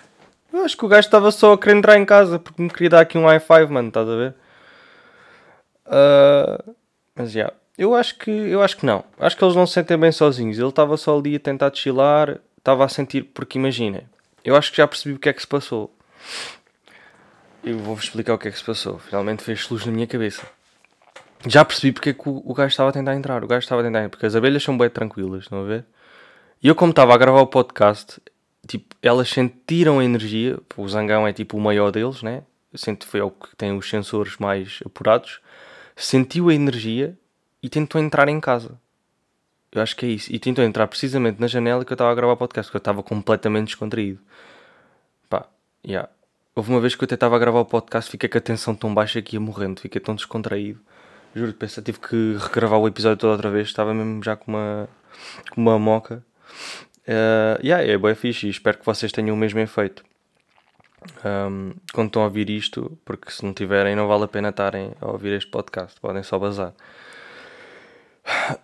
Eu 0.55 0.65
acho 0.65 0.77
que 0.77 0.85
o 0.85 0.89
gajo 0.89 1.07
estava 1.07 1.33
só 1.33 1.55
a 1.55 1.59
querer 1.59 1.77
entrar 1.77 1.99
em 1.99 2.05
casa 2.05 2.39
porque 2.39 2.63
me 2.63 2.71
queria 2.71 2.91
dar 2.91 3.01
aqui 3.01 3.19
um 3.19 3.25
i5, 3.25 3.69
mano, 3.71 3.89
estás 3.89 4.09
a 4.09 4.15
ver? 4.15 4.35
Uh, 5.85 6.75
mas 7.13 7.33
já. 7.33 7.41
Yeah, 7.41 7.57
eu 7.77 7.93
acho 7.93 8.17
que 8.17 8.31
eu 8.31 8.63
acho 8.63 8.77
que 8.77 8.87
não. 8.87 9.05
Acho 9.19 9.37
que 9.37 9.45
eles 9.45 9.57
não 9.57 9.67
se 9.67 9.73
sentem 9.73 9.99
bem 9.99 10.13
sozinhos. 10.13 10.57
Ele 10.57 10.69
estava 10.69 10.97
só 10.97 11.19
ali 11.19 11.35
a 11.35 11.41
tentar 11.41 11.75
chilar, 11.75 12.39
estava 12.57 12.85
a 12.85 12.89
sentir, 12.89 13.25
porque 13.35 13.59
imaginem, 13.59 14.07
eu 14.45 14.55
acho 14.55 14.71
que 14.71 14.77
já 14.77 14.87
percebi 14.87 15.17
o 15.17 15.19
que 15.19 15.29
é 15.29 15.33
que 15.33 15.41
se 15.41 15.47
passou. 15.49 15.93
Eu 17.65 17.77
vou-vos 17.81 18.05
explicar 18.05 18.35
o 18.35 18.39
que 18.39 18.47
é 18.47 18.53
que 18.53 18.59
se 18.59 18.65
passou. 18.65 19.01
Finalmente 19.01 19.43
fez 19.43 19.69
luz 19.69 19.85
na 19.85 19.91
minha 19.91 20.07
cabeça. 20.07 20.47
Já 21.49 21.65
percebi 21.65 21.93
porque 21.93 22.11
é 22.11 22.13
que 22.13 22.29
o, 22.29 22.43
o 22.47 22.55
gajo 22.55 22.69
estava 22.69 22.91
a 22.91 22.93
tentar 22.93 23.17
entrar. 23.17 23.43
O 23.43 23.49
gajo 23.49 23.65
estava 23.65 23.81
a 23.81 23.85
tentar 23.85 23.99
entrar. 23.99 24.11
Porque 24.11 24.27
as 24.27 24.37
abelhas 24.37 24.63
são 24.63 24.79
bem 24.79 24.89
tranquilas, 24.89 25.43
estão 25.43 25.63
a 25.63 25.65
ver? 25.65 25.85
E 26.63 26.69
eu, 26.69 26.77
como 26.77 26.91
estava 26.91 27.13
a 27.13 27.19
gravar 27.19 27.41
o 27.41 27.47
podcast, 27.49 28.21
tipo, 28.67 28.95
elas 29.03 29.29
sentiram 29.29 29.99
a 29.99 30.05
energia. 30.05 30.59
O 30.77 30.89
zangão 30.89 31.27
é 31.27 31.33
tipo 31.33 31.57
o 31.57 31.61
maior 31.61 31.91
deles, 31.91 32.23
né? 32.23 32.43
Sente, 32.75 33.07
foi 33.07 33.21
o 33.21 33.31
que 33.31 33.55
tem 33.57 33.77
os 33.77 33.89
sensores 33.89 34.37
mais 34.39 34.81
apurados. 34.85 35.41
Sentiu 35.97 36.49
a 36.49 36.55
energia 36.55 37.17
e 37.63 37.69
tentou 37.69 38.01
entrar 38.01 38.29
em 38.29 38.41
casa. 38.41 38.79
Eu 39.71 39.83
acho 39.83 39.97
que 39.97 40.07
é 40.07 40.09
isso. 40.09 40.33
E 40.33 40.39
tentou 40.39 40.65
entrar 40.65 40.87
precisamente 40.87 41.41
na 41.41 41.47
janela 41.47 41.85
que 41.85 41.93
eu 41.93 41.95
estava 41.95 42.11
a 42.11 42.15
gravar 42.15 42.33
o 42.33 42.37
podcast, 42.37 42.69
porque 42.69 42.77
eu 42.77 42.81
estava 42.81 43.03
completamente 43.03 43.67
descontraído. 43.67 44.21
Pá, 45.29 45.47
yeah. 45.85 46.09
Houve 46.55 46.71
uma 46.71 46.81
vez 46.81 46.95
que 46.95 47.03
eu 47.03 47.07
até 47.07 47.15
estava 47.15 47.35
a 47.35 47.39
gravar 47.39 47.61
o 47.61 47.65
podcast, 47.65 48.09
fiquei 48.11 48.29
com 48.29 48.39
a 48.39 48.41
tensão 48.41 48.75
tão 48.75 48.95
baixa 48.95 49.21
que 49.21 49.35
ia 49.35 49.41
morrendo, 49.41 49.81
fiquei 49.81 50.01
tão 50.01 50.15
descontraído. 50.15 50.81
Juro, 51.35 51.53
pensa, 51.53 51.83
tive 51.83 51.99
que 51.99 52.37
regravar 52.39 52.79
o 52.79 52.87
episódio 52.87 53.19
todo 53.19 53.33
outra 53.33 53.51
vez, 53.51 53.67
estava 53.67 53.93
mesmo 53.93 54.23
já 54.23 54.37
com 54.37 54.53
uma, 54.53 54.89
com 55.51 55.61
uma 55.61 55.77
moca. 55.79 56.25
Uh, 57.07 57.61
yeah, 57.63 57.85
é 57.85 57.99
bem 57.99 58.15
fixe 58.15 58.47
e 58.47 58.51
espero 58.51 58.79
que 58.79 58.87
vocês 58.87 59.13
tenham 59.13 59.35
o 59.35 59.39
mesmo 59.39 59.61
efeito. 59.61 60.05
Um, 61.25 61.75
quando 61.93 62.07
estão 62.07 62.23
a 62.23 62.27
ouvir 62.27 62.49
isto, 62.49 62.99
porque 63.05 63.31
se 63.31 63.45
não 63.45 63.53
tiverem, 63.53 63.95
não 63.95 64.09
vale 64.09 64.25
a 64.25 64.29
pena 64.29 64.49
estarem 64.49 64.93
a 65.01 65.09
ouvir 65.09 65.35
este 65.35 65.51
podcast, 65.51 66.01
podem 66.01 66.23
só 66.23 66.39
bazar. 66.39 66.73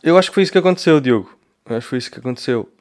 Eu 0.03 0.17
acho 0.17 0.31
que 0.31 0.35
foi 0.35 0.43
isso 0.43 0.53
que 0.53 0.59
aconteceu, 0.59 1.01
Diogo. 1.01 1.39
Eu 1.67 1.77
acho 1.77 1.87
que 1.87 1.91
foi 1.91 1.99
isso 1.99 2.11
que 2.11 2.19
aconteceu. 2.19 2.73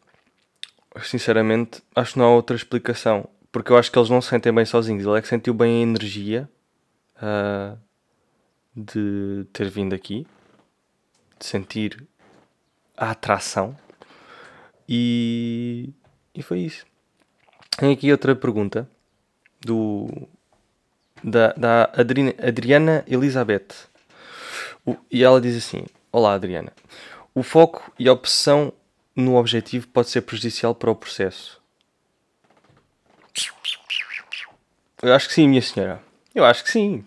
Sinceramente, 1.04 1.84
acho 1.96 2.14
que 2.14 2.20
não 2.20 2.26
há 2.26 2.30
outra 2.30 2.56
explicação. 2.56 3.28
Porque 3.52 3.72
eu 3.72 3.78
acho 3.78 3.92
que 3.92 3.98
eles 3.98 4.10
não 4.10 4.22
se 4.22 4.30
sentem 4.30 4.54
bem 4.54 4.66
sozinhos. 4.66 5.06
Ele 5.06 5.18
é 5.18 5.22
que 5.22 5.28
sentiu 5.28 5.54
bem 5.54 5.80
a 5.80 5.84
energia 5.84 6.50
uh, 7.18 7.78
de 8.76 9.46
ter 9.52 9.70
vindo 9.70 9.94
aqui, 9.94 10.26
de 11.38 11.46
sentir 11.46 12.08
a 12.96 13.12
atração 13.12 13.76
e, 14.92 15.94
e 16.34 16.42
foi 16.42 16.62
isso. 16.62 16.84
Tem 17.78 17.94
aqui 17.94 18.12
outra 18.12 18.36
pergunta 18.36 18.90
do 19.62 20.10
da, 21.24 21.54
da 21.54 21.84
Adriana 21.94 23.06
Elizabeth. 23.08 23.68
O, 24.84 24.98
e 25.12 25.24
ela 25.24 25.40
diz 25.40 25.56
assim: 25.56 25.86
Olá, 26.12 26.34
Adriana. 26.34 26.74
O 27.36 27.44
foco 27.44 27.94
e 28.00 28.10
a 28.10 28.14
opção 28.14 28.74
no 29.16 29.36
objetivo 29.36 29.88
pode 29.90 30.10
ser 30.10 30.22
prejudicial 30.22 30.74
para 30.74 30.90
o 30.90 30.96
processo. 30.96 31.62
Eu 35.04 35.14
acho 35.14 35.28
que 35.28 35.36
sim, 35.36 35.48
minha 35.48 35.62
senhora. 35.62 36.02
Eu 36.34 36.44
acho 36.44 36.64
que 36.64 36.72
sim. 36.72 37.06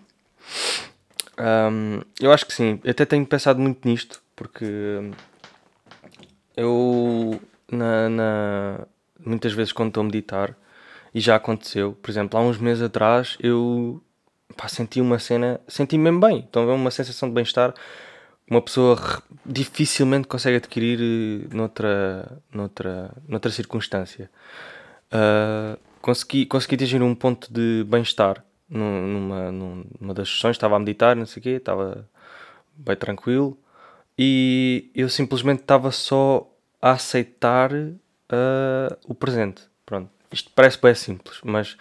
Um, 1.37 2.01
eu 2.19 2.31
acho 2.31 2.45
que 2.45 2.53
sim. 2.53 2.79
Eu 2.81 2.91
até 2.91 3.05
tenho 3.05 3.25
pensado 3.25 3.59
muito 3.59 3.85
nisto 3.85 4.23
porque 4.35 4.65
eu 6.55 7.41
na, 7.73 8.09
na, 8.09 8.87
muitas 9.19 9.53
vezes 9.53 9.73
quando 9.73 9.89
estou 9.89 10.01
a 10.01 10.05
meditar, 10.05 10.55
e 11.13 11.19
já 11.19 11.35
aconteceu, 11.35 11.93
por 12.01 12.09
exemplo, 12.09 12.39
há 12.39 12.41
uns 12.43 12.57
meses 12.57 12.83
atrás 12.83 13.37
eu 13.39 14.01
pá, 14.57 14.67
senti 14.67 15.01
uma 15.01 15.19
cena, 15.19 15.59
senti 15.67 15.97
-me 15.97 16.05
mesmo 16.05 16.19
bem, 16.19 16.45
então 16.49 16.69
é 16.69 16.73
uma 16.73 16.91
sensação 16.91 17.29
de 17.29 17.35
bem-estar 17.35 17.73
uma 18.49 18.61
pessoa 18.61 18.99
dificilmente 19.45 20.27
consegue 20.27 20.57
adquirir 20.57 20.99
eh, 21.01 21.55
noutra, 21.55 22.41
noutra, 22.53 23.11
noutra 23.27 23.51
circunstância. 23.51 24.29
Uh, 25.11 25.79
consegui, 26.01 26.45
consegui 26.45 26.75
atingir 26.75 27.01
um 27.01 27.15
ponto 27.15 27.51
de 27.51 27.85
bem-estar 27.87 28.43
numa, 28.69 29.51
numa 29.51 30.13
das 30.13 30.29
sessões, 30.29 30.55
estava 30.55 30.75
a 30.75 30.79
meditar, 30.79 31.15
não 31.15 31.25
sei 31.25 31.39
o 31.39 31.43
quê, 31.43 31.49
estava 31.51 32.09
bem 32.75 32.95
tranquilo 32.95 33.57
e 34.17 34.91
eu 34.95 35.07
simplesmente 35.09 35.61
estava 35.61 35.91
só 35.91 36.49
a 36.83 36.91
aceitar 36.91 37.71
uh, 37.73 38.97
o 39.07 39.15
presente. 39.15 39.61
Pronto. 39.85 40.09
Isto 40.29 40.51
parece 40.53 40.77
bem 40.81 40.93
simples, 40.93 41.39
mas 41.41 41.77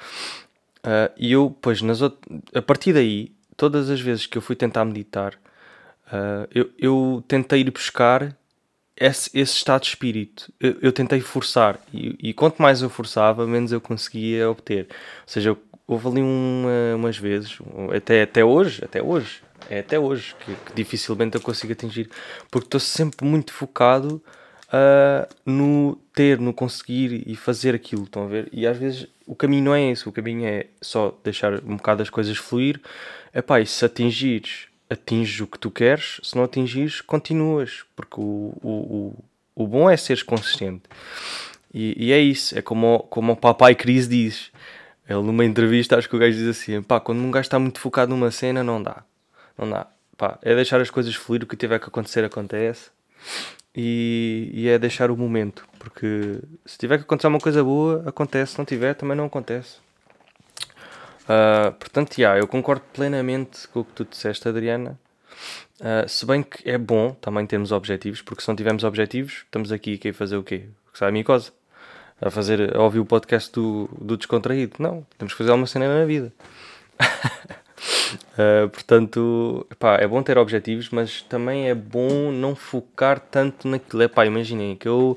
uh, 0.87 1.13
eu, 1.19 1.57
pois, 1.61 1.83
nas 1.83 2.01
a 2.01 2.63
partir 2.65 2.93
daí, 2.93 3.33
todas 3.57 3.91
as 3.91 4.01
vezes 4.01 4.27
que 4.27 4.39
eu 4.39 4.43
fui 4.43 4.55
tentar 4.55 4.85
meditar, 4.85 5.35
uh, 6.07 6.47
eu, 6.55 6.71
eu 6.79 7.25
tentei 7.27 7.63
ir 7.63 7.71
buscar 7.73 8.37
esse, 8.97 9.29
esse 9.35 9.57
estado 9.57 9.83
de 9.83 9.89
espírito. 9.89 10.53
Eu, 10.61 10.77
eu 10.81 10.93
tentei 10.93 11.21
forçar, 11.21 11.81
e, 11.93 12.17
e, 12.29 12.33
quanto 12.33 12.63
mais 12.63 12.81
eu 12.81 12.89
forçava, 12.89 13.45
menos 13.45 13.73
eu 13.73 13.81
conseguia 13.81 14.49
obter. 14.49 14.87
Ou 14.89 15.27
seja, 15.27 15.57
houve 15.85 16.07
ali 16.07 16.23
uma, 16.23 16.95
umas 16.95 17.19
vezes, 17.19 17.59
até, 17.97 18.23
até 18.23 18.45
hoje, 18.45 18.85
até 18.85 19.03
hoje, 19.03 19.43
é 19.69 19.81
até 19.81 19.99
hoje 19.99 20.37
que, 20.45 20.55
que 20.55 20.75
dificilmente 20.75 21.35
eu 21.35 21.41
consigo 21.41 21.73
atingir, 21.73 22.09
porque 22.53 22.67
estou 22.69 22.79
sempre 22.79 23.27
muito 23.27 23.53
focado 23.53 24.23
uh, 24.73 25.29
no 25.45 25.99
ter, 26.15 26.39
no 26.39 26.53
conseguir 26.53 27.23
e 27.27 27.37
fazer 27.37 27.75
aquilo, 27.75 28.05
estão 28.05 28.25
a 28.25 28.27
ver? 28.27 28.49
E 28.53 28.67
às 28.67 28.77
vezes 28.77 29.07
o 29.27 29.35
caminho 29.35 29.65
não 29.65 29.75
é 29.75 29.91
esse, 29.91 30.09
o 30.09 30.13
caminho 30.13 30.47
é 30.47 30.67
só 30.81 31.17
deixar 31.23 31.55
um 31.65 31.77
bocado 31.77 32.03
as 32.03 32.11
coisas 32.11 32.37
fluir. 32.37 32.81
Epá, 33.35 33.61
e 33.61 33.67
se 33.67 33.85
atingires, 33.85 34.67
atinges 34.91 35.41
o 35.41 35.47
que 35.47 35.59
tu 35.59 35.71
queres, 35.71 36.21
se 36.23 36.37
não 36.37 36.45
atingires, 36.45 37.01
continuas, 37.01 37.85
porque 37.95 38.21
o, 38.21 38.55
o, 38.63 39.15
o, 39.57 39.65
o 39.65 39.67
bom 39.67 39.89
é 39.89 39.97
seres 39.97 40.23
consistente. 40.23 40.83
E, 41.73 42.09
e, 42.09 42.13
é 42.13 42.19
isso, 42.19 42.59
é 42.59 42.61
como, 42.61 43.01
como 43.11 43.33
o 43.33 43.37
papai 43.37 43.75
Cris 43.75 44.07
diz. 44.07 44.51
Ele 45.09 45.23
numa 45.23 45.45
entrevista, 45.45 45.97
acho 45.97 46.09
que 46.09 46.17
o 46.17 46.19
gajo 46.19 46.37
diz 46.37 46.47
assim: 46.49 46.83
pá, 46.83 47.01
quando 47.01 47.21
um 47.21 47.31
gajo 47.31 47.47
está 47.47 47.59
muito 47.59 47.81
focado 47.81 48.11
numa 48.11 48.31
cena, 48.31 48.63
não 48.63 48.83
dá. 48.83 49.03
Não 49.57 49.69
dá. 49.69 49.87
Pá, 50.17 50.39
é 50.43 50.55
deixar 50.55 50.81
as 50.81 50.91
coisas 50.91 51.15
fluir, 51.15 51.43
o 51.43 51.47
que 51.47 51.57
tiver 51.57 51.79
que 51.79 51.87
acontecer, 51.87 52.25
acontece 52.25 52.91
e, 53.75 54.51
e, 54.53 54.69
é 54.69 54.79
deixar 54.79 55.11
o 55.11 55.17
momento, 55.17 55.67
porque 55.79 56.41
se 56.67 56.79
tiver 56.79 56.99
que 56.99 57.05
acontecer 57.05 57.29
uma 57.29 57.41
coisa 57.41 57.65
boa, 57.65 58.03
acontece, 58.07 58.53
se 58.53 58.59
não 58.59 58.65
tiver, 58.65 58.95
também 58.95 59.17
não 59.17 59.27
acontece. 59.27 59.79
Uh, 61.25 61.73
portanto, 61.79 62.19
yeah, 62.19 62.39
eu 62.39 62.47
concordo 62.47 62.83
plenamente 62.93 63.67
com 63.69 63.81
o 63.81 63.85
que 63.85 63.93
tu 63.93 64.05
disseste, 64.05 64.47
Adriana. 64.49 64.99
Uh, 65.81 66.09
se 66.09 66.27
bem 66.27 66.43
que 66.43 66.69
é 66.69 66.77
bom 66.77 67.13
também 67.15 67.47
termos 67.47 67.73
objetivos, 67.73 68.21
porque 68.21 68.43
se 68.43 68.49
não 68.49 68.57
tivermos 68.57 68.85
objetivos, 68.85 69.43
estamos 69.45 69.73
aqui 69.73 69.99
a 70.09 70.13
fazer 70.13 70.37
o 70.37 70.43
quê? 70.43 70.67
Sabe 70.93 71.11
a 71.11 71.13
micose? 71.13 71.53
a 72.23 72.31
fazer, 72.31 72.75
a 72.77 72.81
ouvir 72.81 73.01
o 73.01 73.05
podcast 73.05 73.51
do, 73.53 73.91
do 74.01 74.17
descontraído. 74.17 74.77
Não, 74.79 75.05
temos 75.19 75.35
que 75.35 75.39
fazer 75.39 75.51
alguma 75.51 75.67
cena 75.67 75.99
na 75.99 76.07
vida. 76.07 76.33
uh, 78.15 78.69
portanto, 78.69 79.67
é 79.99 80.07
bom 80.07 80.23
ter 80.23 80.39
objetivos, 80.39 80.91
mas 80.91 81.23
também 81.23 81.69
é 81.69 81.75
bom 81.75 82.31
não 82.33 82.55
focar 82.55 83.19
tanto 83.21 83.69
naquilo. 83.69 84.03
É 84.03 84.09
pá, 84.09 84.27
imaginem 84.27 84.77
que 84.77 84.89
eu. 84.89 85.17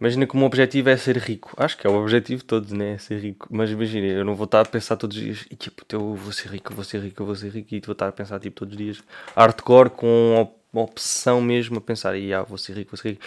Imagina 0.00 0.26
que 0.26 0.34
o 0.34 0.36
meu 0.36 0.46
objetivo 0.46 0.90
é 0.90 0.96
ser 0.96 1.16
rico. 1.16 1.52
Acho 1.56 1.78
que 1.78 1.86
é 1.86 1.90
o 1.90 1.94
objetivo 1.94 2.40
de 2.40 2.44
todos, 2.44 2.72
né? 2.72 2.98
Ser 2.98 3.18
rico. 3.20 3.48
Mas 3.50 3.70
imagina, 3.70 4.06
eu 4.06 4.24
não 4.24 4.34
vou 4.34 4.44
estar 4.44 4.60
a 4.60 4.64
pensar 4.64 4.96
todos 4.96 5.16
os 5.16 5.22
dias, 5.22 5.46
e 5.50 5.56
tipo, 5.56 5.82
eu 5.90 6.14
vou 6.14 6.32
ser 6.32 6.48
rico, 6.48 6.72
eu 6.72 6.76
vou 6.76 6.84
ser 6.84 7.00
rico, 7.00 7.22
eu 7.22 7.26
vou 7.26 7.34
ser 7.34 7.50
rico, 7.50 7.74
e 7.74 7.80
vou 7.80 7.92
estar 7.92 8.08
a 8.08 8.12
pensar 8.12 8.38
tipo 8.40 8.56
todos 8.56 8.72
os 8.72 8.78
dias 8.78 9.02
hardcore 9.34 9.90
com 9.90 10.50
uma 10.72 10.82
opção 10.82 11.40
mesmo 11.40 11.78
a 11.78 11.80
pensar, 11.80 12.16
e 12.16 12.34
ah, 12.34 12.42
vou 12.42 12.58
ser 12.58 12.76
rico, 12.76 12.90
vou 12.90 12.98
ser 12.98 13.10
rico. 13.10 13.22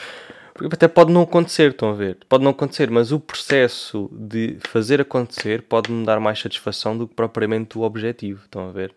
Até 0.71 0.87
pode 0.87 1.11
não 1.11 1.21
acontecer, 1.21 1.71
estão 1.71 1.89
a 1.89 1.93
ver? 1.93 2.17
Pode 2.27 2.43
não 2.43 2.51
acontecer, 2.51 2.89
mas 2.89 3.11
o 3.11 3.19
processo 3.19 4.09
de 4.11 4.57
fazer 4.61 4.99
acontecer 4.99 5.61
pode 5.61 5.91
me 5.91 6.05
dar 6.05 6.19
mais 6.19 6.39
satisfação 6.39 6.97
do 6.97 7.07
que 7.07 7.13
propriamente 7.13 7.77
o 7.77 7.81
objetivo, 7.81 8.43
estão 8.43 8.67
a 8.67 8.71
ver? 8.71 8.93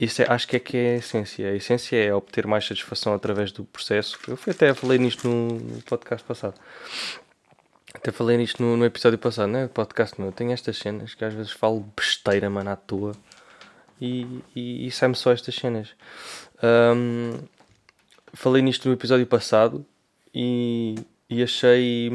Isso 0.00 0.22
é, 0.22 0.26
acho 0.28 0.48
que 0.48 0.56
é 0.56 0.58
que 0.58 0.76
é 0.76 0.94
a 0.94 0.96
essência. 0.96 1.48
A 1.48 1.54
essência 1.54 1.96
é 1.96 2.12
obter 2.12 2.46
mais 2.46 2.66
satisfação 2.66 3.14
através 3.14 3.52
do 3.52 3.64
processo. 3.64 4.18
Eu 4.26 4.38
até 4.48 4.74
falei 4.74 4.98
nisto 4.98 5.28
no 5.28 5.82
podcast 5.82 6.26
passado. 6.26 6.54
Até 7.94 8.10
falei 8.10 8.36
nisto 8.36 8.62
no, 8.62 8.76
no 8.76 8.84
episódio 8.84 9.18
passado, 9.18 9.48
né? 9.48 9.68
Podcast 9.68 10.20
meu. 10.20 10.32
Tenho 10.32 10.52
estas 10.52 10.76
cenas 10.76 11.14
que 11.14 11.24
às 11.24 11.34
vezes 11.34 11.52
falo 11.52 11.86
besteira, 11.96 12.50
mano, 12.50 12.70
à 12.70 12.76
toa. 12.76 13.12
E, 14.00 14.42
e, 14.56 14.86
e 14.86 14.90
sai-me 14.90 15.14
só 15.14 15.32
estas 15.32 15.54
cenas. 15.54 15.94
Um, 16.62 17.38
falei 18.32 18.62
nisto 18.62 18.88
no 18.88 18.94
episódio 18.94 19.26
passado 19.26 19.84
e, 20.34 20.94
e 21.28 21.42
achei, 21.42 22.10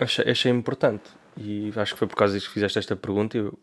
achei, 0.00 0.30
achei 0.30 0.52
importante. 0.52 1.10
E 1.36 1.72
acho 1.76 1.92
que 1.94 1.98
foi 1.98 2.08
por 2.08 2.16
causa 2.16 2.34
disso 2.34 2.48
que 2.48 2.54
fizeste 2.54 2.78
esta 2.78 2.96
pergunta. 2.96 3.36
Eu, 3.36 3.58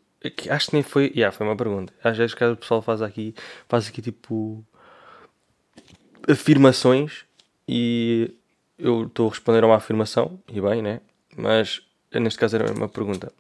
acho 0.49 0.67
que 0.67 0.73
nem 0.73 0.83
foi. 0.83 1.11
Yeah, 1.15 1.35
foi 1.35 1.45
uma 1.45 1.55
pergunta. 1.55 1.93
Às 2.03 2.17
vezes 2.17 2.33
que 2.33 2.43
o 2.43 2.55
pessoal 2.55 2.81
faz 2.81 3.01
aqui, 3.01 3.33
faz 3.67 3.87
aqui 3.87 4.01
tipo 4.01 4.63
afirmações 6.27 7.25
e 7.67 8.33
eu 8.77 9.03
estou 9.03 9.27
a 9.27 9.29
responder 9.29 9.63
a 9.63 9.67
uma 9.67 9.75
afirmação, 9.75 10.39
e 10.47 10.59
bem, 10.61 10.81
né? 10.81 11.01
Mas 11.37 11.81
neste 12.13 12.39
caso 12.39 12.55
era 12.55 12.71
uma 12.71 12.89
pergunta. 12.89 13.31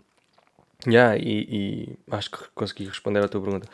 Yeah, 0.85 1.17
e, 1.17 1.47
e, 1.49 1.97
acho 2.11 2.29
que 2.29 2.39
consegui 2.53 2.85
responder 2.85 3.23
à 3.23 3.27
tua 3.29 3.41
pergunta. 3.41 3.67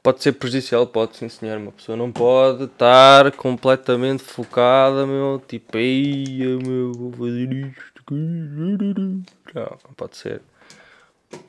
Pode 0.00 0.22
ser 0.22 0.32
prejudicial, 0.32 0.86
pode 0.86 1.16
sim 1.16 1.28
senhor. 1.28 1.58
Uma 1.58 1.72
pessoa 1.72 1.96
não 1.96 2.12
pode 2.12 2.64
estar 2.64 3.32
completamente 3.32 4.22
focada, 4.22 5.04
meu, 5.04 5.42
tipo, 5.46 5.76
ei, 5.76 6.38
meu, 6.64 6.92
vou 6.92 7.12
fazer 7.12 7.52
isto. 7.52 8.04
Não, 8.10 9.78
não 9.84 9.94
pode 9.96 10.16
ser. 10.16 10.40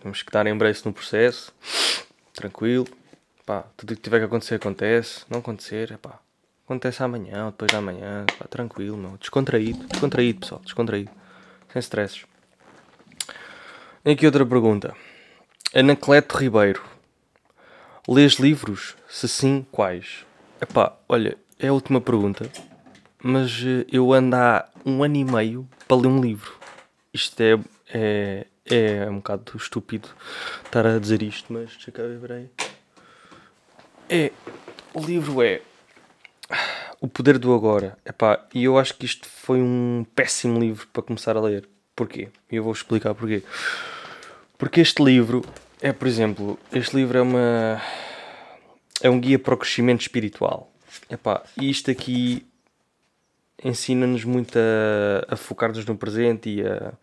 Temos 0.01 0.23
que 0.23 0.31
dar 0.31 0.47
embrace 0.47 0.85
no 0.85 0.93
processo, 0.93 1.53
tranquilo. 2.33 2.87
Pá, 3.45 3.65
tudo 3.77 3.91
o 3.91 3.95
que 3.95 4.01
tiver 4.01 4.19
que 4.19 4.25
acontecer 4.25 4.55
acontece. 4.55 5.25
Não 5.29 5.39
acontecer, 5.39 5.91
é 5.91 5.97
pá, 5.97 6.19
acontece 6.65 7.03
amanhã 7.03 7.47
depois 7.47 7.69
de 7.69 7.77
amanhã, 7.77 8.25
pá, 8.39 8.47
tranquilo, 8.47 8.97
meu. 8.97 9.17
Descontraído, 9.17 9.85
descontraído, 9.87 10.39
pessoal, 10.39 10.61
descontraído. 10.63 11.11
Sem 11.71 11.79
stresses. 11.81 12.32
Aqui 14.05 14.25
outra 14.25 14.45
pergunta. 14.45 14.93
Anacleto 15.73 16.37
Ribeiro. 16.37 16.83
Lês 18.05 18.33
livros? 18.33 18.97
Se 19.07 19.29
sim, 19.29 19.65
quais? 19.71 20.25
Epá, 20.59 20.97
olha, 21.07 21.37
é 21.57 21.69
a 21.69 21.73
última 21.73 22.01
pergunta, 22.01 22.51
mas 23.23 23.63
eh, 23.65 23.85
eu 23.89 24.11
ando 24.11 24.35
há 24.35 24.67
um 24.85 25.05
ano 25.05 25.15
e 25.15 25.23
meio 25.23 25.69
para 25.87 25.95
ler 25.95 26.07
um 26.07 26.19
livro. 26.19 26.51
Isto 27.13 27.39
é, 27.39 27.57
é, 27.93 28.47
é 28.69 29.09
um 29.09 29.15
bocado 29.19 29.55
estúpido 29.55 30.09
estar 30.65 30.85
a 30.85 30.99
dizer 30.99 31.23
isto, 31.23 31.53
mas 31.53 31.69
deixa 31.69 31.89
cá 31.89 32.03
ver 32.03 32.31
aí. 32.33 32.49
É, 34.09 34.33
o 34.93 34.99
livro 34.99 35.41
é 35.41 35.61
O 36.99 37.07
Poder 37.07 37.37
do 37.37 37.55
Agora. 37.55 37.97
Epá, 38.05 38.45
e 38.53 38.65
eu 38.65 38.77
acho 38.77 38.95
que 38.95 39.05
isto 39.05 39.29
foi 39.29 39.61
um 39.61 40.05
péssimo 40.13 40.59
livro 40.59 40.89
para 40.91 41.03
começar 41.03 41.37
a 41.37 41.41
ler. 41.41 41.69
Porquê? 41.95 42.29
E 42.51 42.55
eu 42.55 42.63
vou 42.63 42.73
explicar 42.73 43.13
porquê. 43.13 43.43
Porque 44.57 44.81
este 44.81 45.03
livro 45.03 45.43
é, 45.81 45.91
por 45.91 46.07
exemplo, 46.07 46.57
este 46.71 46.95
livro 46.95 47.17
é 47.17 47.21
uma. 47.21 47.81
é 49.01 49.09
um 49.09 49.19
guia 49.19 49.37
para 49.37 49.53
o 49.53 49.57
crescimento 49.57 50.01
espiritual. 50.01 50.71
E 51.59 51.69
isto 51.69 51.91
aqui 51.91 52.45
ensina-nos 53.61 54.23
muito 54.23 54.57
a, 54.57 55.33
a 55.33 55.35
focar-nos 55.35 55.85
no 55.85 55.97
presente 55.97 56.49
e 56.49 56.65
a 56.65 56.93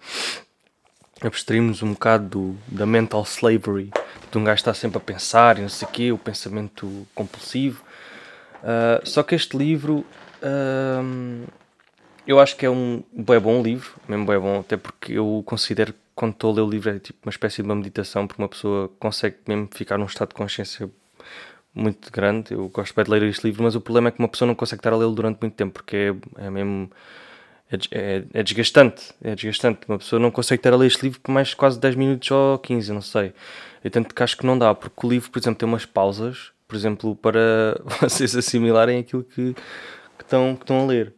abstrairmos 1.21 1.83
um 1.83 1.93
bocado 1.93 2.29
do, 2.29 2.57
da 2.67 2.87
mental 2.87 3.23
slavery, 3.23 3.91
de 4.31 4.39
um 4.39 4.45
gajo 4.45 4.61
estar 4.61 4.73
sempre 4.73 4.97
a 4.97 5.01
pensar 5.01 5.59
e 5.59 5.63
não 5.63 5.69
sei 5.69 5.87
o 5.87 5.91
quê, 5.91 6.13
o 6.13 6.19
pensamento 6.19 7.07
compulsivo. 7.15 7.85
Uh, 8.63 9.07
só 9.07 9.23
que 9.23 9.35
este 9.35 9.57
livro 9.57 10.07
uh, 10.43 11.47
eu 12.31 12.39
acho 12.39 12.57
que 12.57 12.65
é 12.65 12.71
um 12.71 13.03
bem 13.13 13.41
bom 13.41 13.61
livro, 13.61 13.91
mesmo 14.09 14.25
bem 14.25 14.39
bom, 14.39 14.61
até 14.61 14.77
porque 14.77 15.15
eu 15.15 15.43
considero 15.45 15.93
que 15.93 15.99
quando 16.15 16.33
estou 16.33 16.53
a 16.53 16.55
ler 16.55 16.61
o 16.61 16.71
livro 16.71 16.91
é 16.91 16.99
tipo 17.01 17.19
uma 17.25 17.31
espécie 17.31 17.57
de 17.57 17.63
uma 17.69 17.75
meditação, 17.75 18.25
porque 18.25 18.41
uma 18.41 18.49
pessoa 18.49 18.89
consegue 19.01 19.39
mesmo 19.49 19.69
ficar 19.75 19.99
num 19.99 20.05
estado 20.05 20.29
de 20.29 20.37
consciência 20.37 20.89
muito 21.75 22.09
grande. 22.13 22.55
Eu 22.55 22.69
gosto 22.69 22.95
bem 22.95 23.05
de 23.05 23.11
ler 23.11 23.23
este 23.25 23.45
livro, 23.45 23.65
mas 23.65 23.75
o 23.75 23.81
problema 23.81 24.11
é 24.11 24.13
que 24.13 24.21
uma 24.21 24.29
pessoa 24.29 24.47
não 24.47 24.55
consegue 24.55 24.79
estar 24.79 24.93
a 24.93 24.97
lê-lo 24.97 25.13
durante 25.13 25.41
muito 25.41 25.55
tempo, 25.55 25.73
porque 25.73 26.15
é, 26.39 26.47
é 26.47 26.51
mesmo. 26.51 26.89
É, 27.69 27.77
é, 27.91 28.25
é, 28.33 28.43
desgastante, 28.45 29.13
é 29.23 29.35
desgastante. 29.35 29.81
Uma 29.89 29.99
pessoa 29.99 30.21
não 30.21 30.31
consegue 30.31 30.61
estar 30.61 30.73
a 30.73 30.77
ler 30.77 30.87
este 30.87 31.03
livro 31.03 31.21
por 31.21 31.33
mais 31.33 31.53
quase 31.53 31.81
10 31.81 31.97
minutos 31.97 32.31
ou 32.31 32.59
15, 32.61 32.93
não 32.93 33.03
sei. 33.03 33.33
Eu 33.83 33.91
tanto 33.91 34.15
que 34.15 34.23
acho 34.23 34.37
que 34.37 34.47
não 34.47 34.57
dá, 34.57 34.73
porque 34.73 35.05
o 35.05 35.11
livro, 35.11 35.29
por 35.33 35.41
exemplo, 35.41 35.59
tem 35.59 35.69
umas 35.69 35.85
pausas, 35.85 36.53
por 36.69 36.77
exemplo, 36.77 37.17
para 37.17 37.81
vocês 38.01 38.37
assimilarem 38.37 39.01
aquilo 39.01 39.25
que, 39.25 39.55
que, 39.55 40.23
estão, 40.23 40.55
que 40.55 40.63
estão 40.63 40.83
a 40.83 40.87
ler. 40.87 41.15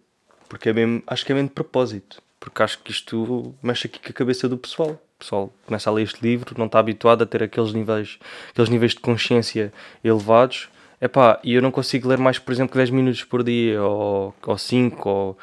Porque 0.53 0.69
é 0.69 0.73
mesmo, 0.75 1.03
acho 1.07 1.25
que 1.25 1.33
é 1.33 1.35
mesmo 1.35 1.49
de 1.49 1.55
propósito. 1.55 2.23
Porque 2.39 2.63
acho 2.63 2.79
que 2.81 2.91
isto 2.91 3.55
mexe 3.63 3.87
aqui 3.87 3.99
com 3.99 4.11
a 4.11 4.13
cabeça 4.13 4.47
do 4.47 4.59
pessoal. 4.59 4.91
O 4.91 5.19
pessoal 5.19 5.51
começa 5.65 5.89
a 5.89 5.93
ler 5.95 6.03
este 6.03 6.21
livro, 6.23 6.55
não 6.59 6.67
está 6.67 6.79
habituado 6.79 7.23
a 7.23 7.27
ter 7.27 7.43
aqueles 7.43 7.73
níveis, 7.73 8.19
aqueles 8.51 8.69
níveis 8.69 8.91
de 8.91 9.01
consciência 9.01 9.73
elevados. 10.05 10.69
Epá, 11.01 11.41
e 11.43 11.55
eu 11.55 11.63
não 11.63 11.71
consigo 11.71 12.07
ler 12.07 12.19
mais, 12.19 12.39
por 12.39 12.53
exemplo, 12.53 12.77
10 12.77 12.91
minutos 12.91 13.25
por 13.25 13.43
dia, 13.43 13.83
ou, 13.83 14.35
ou 14.47 14.59
5, 14.59 15.09
ou... 15.09 15.39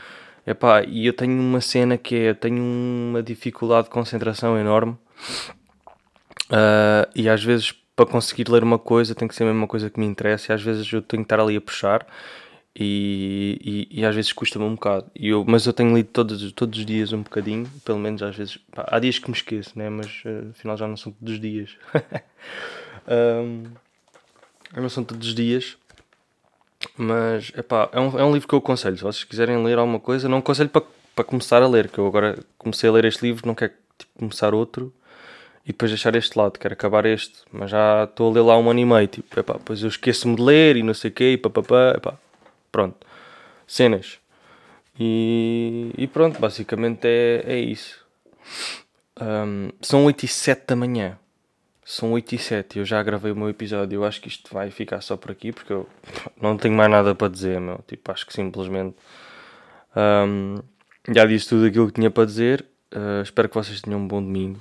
Epá, 0.46 0.84
e 0.84 1.08
eu 1.08 1.14
tenho 1.14 1.42
uma 1.42 1.60
cena 1.60 1.98
que 1.98 2.14
é, 2.14 2.30
eu 2.30 2.36
tenho 2.36 2.62
uma 2.62 3.24
dificuldade 3.24 3.86
de 3.86 3.90
concentração 3.90 4.60
enorme. 4.60 4.96
Uh, 6.52 7.10
e 7.16 7.28
às 7.28 7.44
vezes, 7.44 7.74
para 7.96 8.06
conseguir 8.06 8.48
ler 8.48 8.62
uma 8.62 8.78
coisa, 8.78 9.16
tem 9.16 9.28
que 9.28 9.34
ser 9.34 9.42
a 9.42 9.48
mesma 9.48 9.66
coisa 9.66 9.90
que 9.90 10.00
me 10.00 10.06
interessa, 10.06 10.52
e 10.52 10.54
às 10.54 10.62
vezes 10.62 10.94
eu 10.94 11.02
tenho 11.02 11.24
que 11.24 11.34
estar 11.34 11.40
ali 11.40 11.58
a 11.58 11.62
puxar 11.62 12.06
e, 12.76 13.88
e, 13.92 14.00
e, 14.00 14.06
às 14.06 14.16
vezes 14.16 14.32
custa-me 14.32 14.66
um 14.66 14.76
bocado. 14.76 15.08
E 15.16 15.30
eu, 15.30 15.44
mas 15.48 15.66
eu 15.66 15.74
tenho 15.74 15.94
lido 15.96 16.10
todos, 16.10 16.52
todos 16.54 16.80
os 16.80 16.86
dias 16.86 17.12
um 17.12 17.22
bocadinho, 17.24 17.70
pelo 17.84 18.00
menos 18.00 18.22
às 18.22 18.36
vezes. 18.36 18.58
Pá, 18.74 18.86
há 18.88 19.00
dias 19.00 19.20
que 19.20 19.30
me 19.30 19.36
esqueço, 19.36 19.78
né? 19.78 19.90
mas 19.90 20.24
uh, 20.26 20.50
afinal 20.52 20.78
já 20.78 20.88
não 20.88 20.96
são 20.96 21.12
todos 21.12 21.34
os 21.34 21.40
dias. 21.40 21.76
um, 23.08 23.64
não 24.76 24.90
são 24.90 25.04
todos 25.04 25.28
os 25.28 25.36
dias. 25.36 25.78
Mas 26.96 27.52
epá, 27.58 27.90
é, 27.92 28.00
um, 28.00 28.20
é 28.20 28.24
um 28.24 28.34
livro 28.34 28.48
que 28.48 28.56
eu 28.56 28.60
aconselho. 28.60 28.98
Se 28.98 29.04
vocês 29.04 29.24
quiserem 29.24 29.62
ler 29.64 29.78
alguma 29.78 30.00
coisa, 30.00 30.30
não 30.30 30.38
aconselho 30.38 30.70
para, 30.70 30.84
para 31.16 31.26
começar 31.26 31.62
a 31.62 31.68
ler, 31.68 31.90
que 31.90 31.98
eu 31.98 32.08
agora 32.08 32.40
comecei 32.58 32.90
a 32.90 32.94
ler 32.94 33.06
este 33.06 33.26
livro, 33.26 33.46
não 33.48 33.56
quero 33.56 33.74
tipo, 33.98 34.12
começar 34.18 34.54
outro 34.54 34.94
e 35.66 35.72
depois 35.72 35.92
deixar 35.92 36.16
este 36.16 36.38
lado, 36.38 36.58
quero 36.58 36.74
acabar 36.74 37.06
este, 37.06 37.42
mas 37.52 37.70
já 37.70 38.06
estou 38.06 38.32
a 38.32 38.34
ler 38.34 38.42
lá 38.42 38.58
um 38.58 38.70
ano 38.72 38.80
e 38.80 38.86
meio, 38.86 39.08
tipo, 39.08 39.40
epá, 39.40 39.54
depois 39.54 39.84
eu 39.84 39.90
esqueço-me 39.90 40.36
de 40.36 40.42
ler 40.42 40.78
e 40.78 40.84
não 40.84 40.94
sei 40.94 41.12
o 41.12 41.14
quê, 41.14 41.34
e 41.34 41.38
papapá, 41.38 41.94
epá, 41.96 42.18
Pronto. 42.72 43.06
Cenas. 43.68 44.20
E, 45.00 45.94
e 45.98 46.08
pronto, 46.08 46.40
basicamente 46.40 47.06
é, 47.06 47.44
é 47.46 47.60
isso. 47.60 48.06
Um, 49.20 49.70
são 49.82 50.06
8 50.06 50.26
e 50.26 50.28
7 50.28 50.68
da 50.68 50.76
manhã. 50.76 51.18
São 51.86 52.12
8 52.12 52.36
e 52.36 52.38
7 52.38 52.80
eu 52.80 52.86
já 52.86 53.02
gravei 53.02 53.32
o 53.32 53.36
meu 53.36 53.50
episódio. 53.50 53.98
Eu 53.98 54.06
acho 54.06 54.22
que 54.22 54.28
isto 54.28 54.54
vai 54.54 54.70
ficar 54.70 55.02
só 55.02 55.18
por 55.18 55.32
aqui 55.32 55.52
porque 55.52 55.74
eu 55.74 55.88
não 56.42 56.58
tenho 56.58 56.76
mais 56.76 56.90
nada 56.90 57.16
para 57.16 57.28
dizer, 57.28 57.60
meu. 57.60 57.84
Tipo, 57.88 58.12
acho 58.12 58.26
que 58.26 58.34
simplesmente 58.34 58.96
um, 59.96 60.58
já 61.14 61.26
disse 61.26 61.50
tudo 61.50 61.66
aquilo 61.66 61.88
que 61.88 61.94
tinha 61.94 62.12
para 62.12 62.26
dizer. 62.26 62.66
Uh, 62.94 63.22
espero 63.22 63.48
que 63.50 63.56
vocês 63.56 63.82
tenham 63.82 64.00
um 64.00 64.08
bom 64.08 64.22
domingo. 64.22 64.60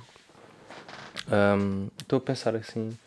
Estou 1.99 2.17
um, 2.17 2.21
a 2.21 2.25
pensar 2.25 2.55
assim 2.55 2.97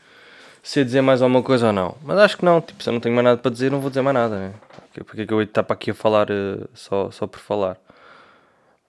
se 0.63 0.85
dizer 0.85 1.03
mais 1.03 1.21
alguma 1.21 1.43
coisa 1.43 1.69
ou 1.69 1.73
não. 1.73 1.97
Mas 2.03 2.19
acho 2.19 2.37
que 2.39 2.45
não, 2.45 2.61
tipo, 2.61 2.83
se 2.83 2.89
eu 2.89 2.93
não 2.93 3.01
tenho 3.01 3.15
mais 3.15 3.25
nada 3.25 3.37
para 3.39 3.51
dizer, 3.51 3.71
não 3.71 3.81
vou 3.81 3.91
dizer 3.91 4.03
mais 4.03 4.15
nada, 4.15 4.39
né? 4.39 4.55
Porque 5.01 5.23
é 5.23 5.27
que 5.27 5.33
eu 5.33 5.43
estar 5.43 5.63
para 5.63 5.75
aqui 5.75 5.91
a 5.91 5.95
falar 5.95 6.31
uh, 6.31 6.69
só, 6.75 7.11
só 7.11 7.27
por 7.27 7.41
falar? 7.41 7.79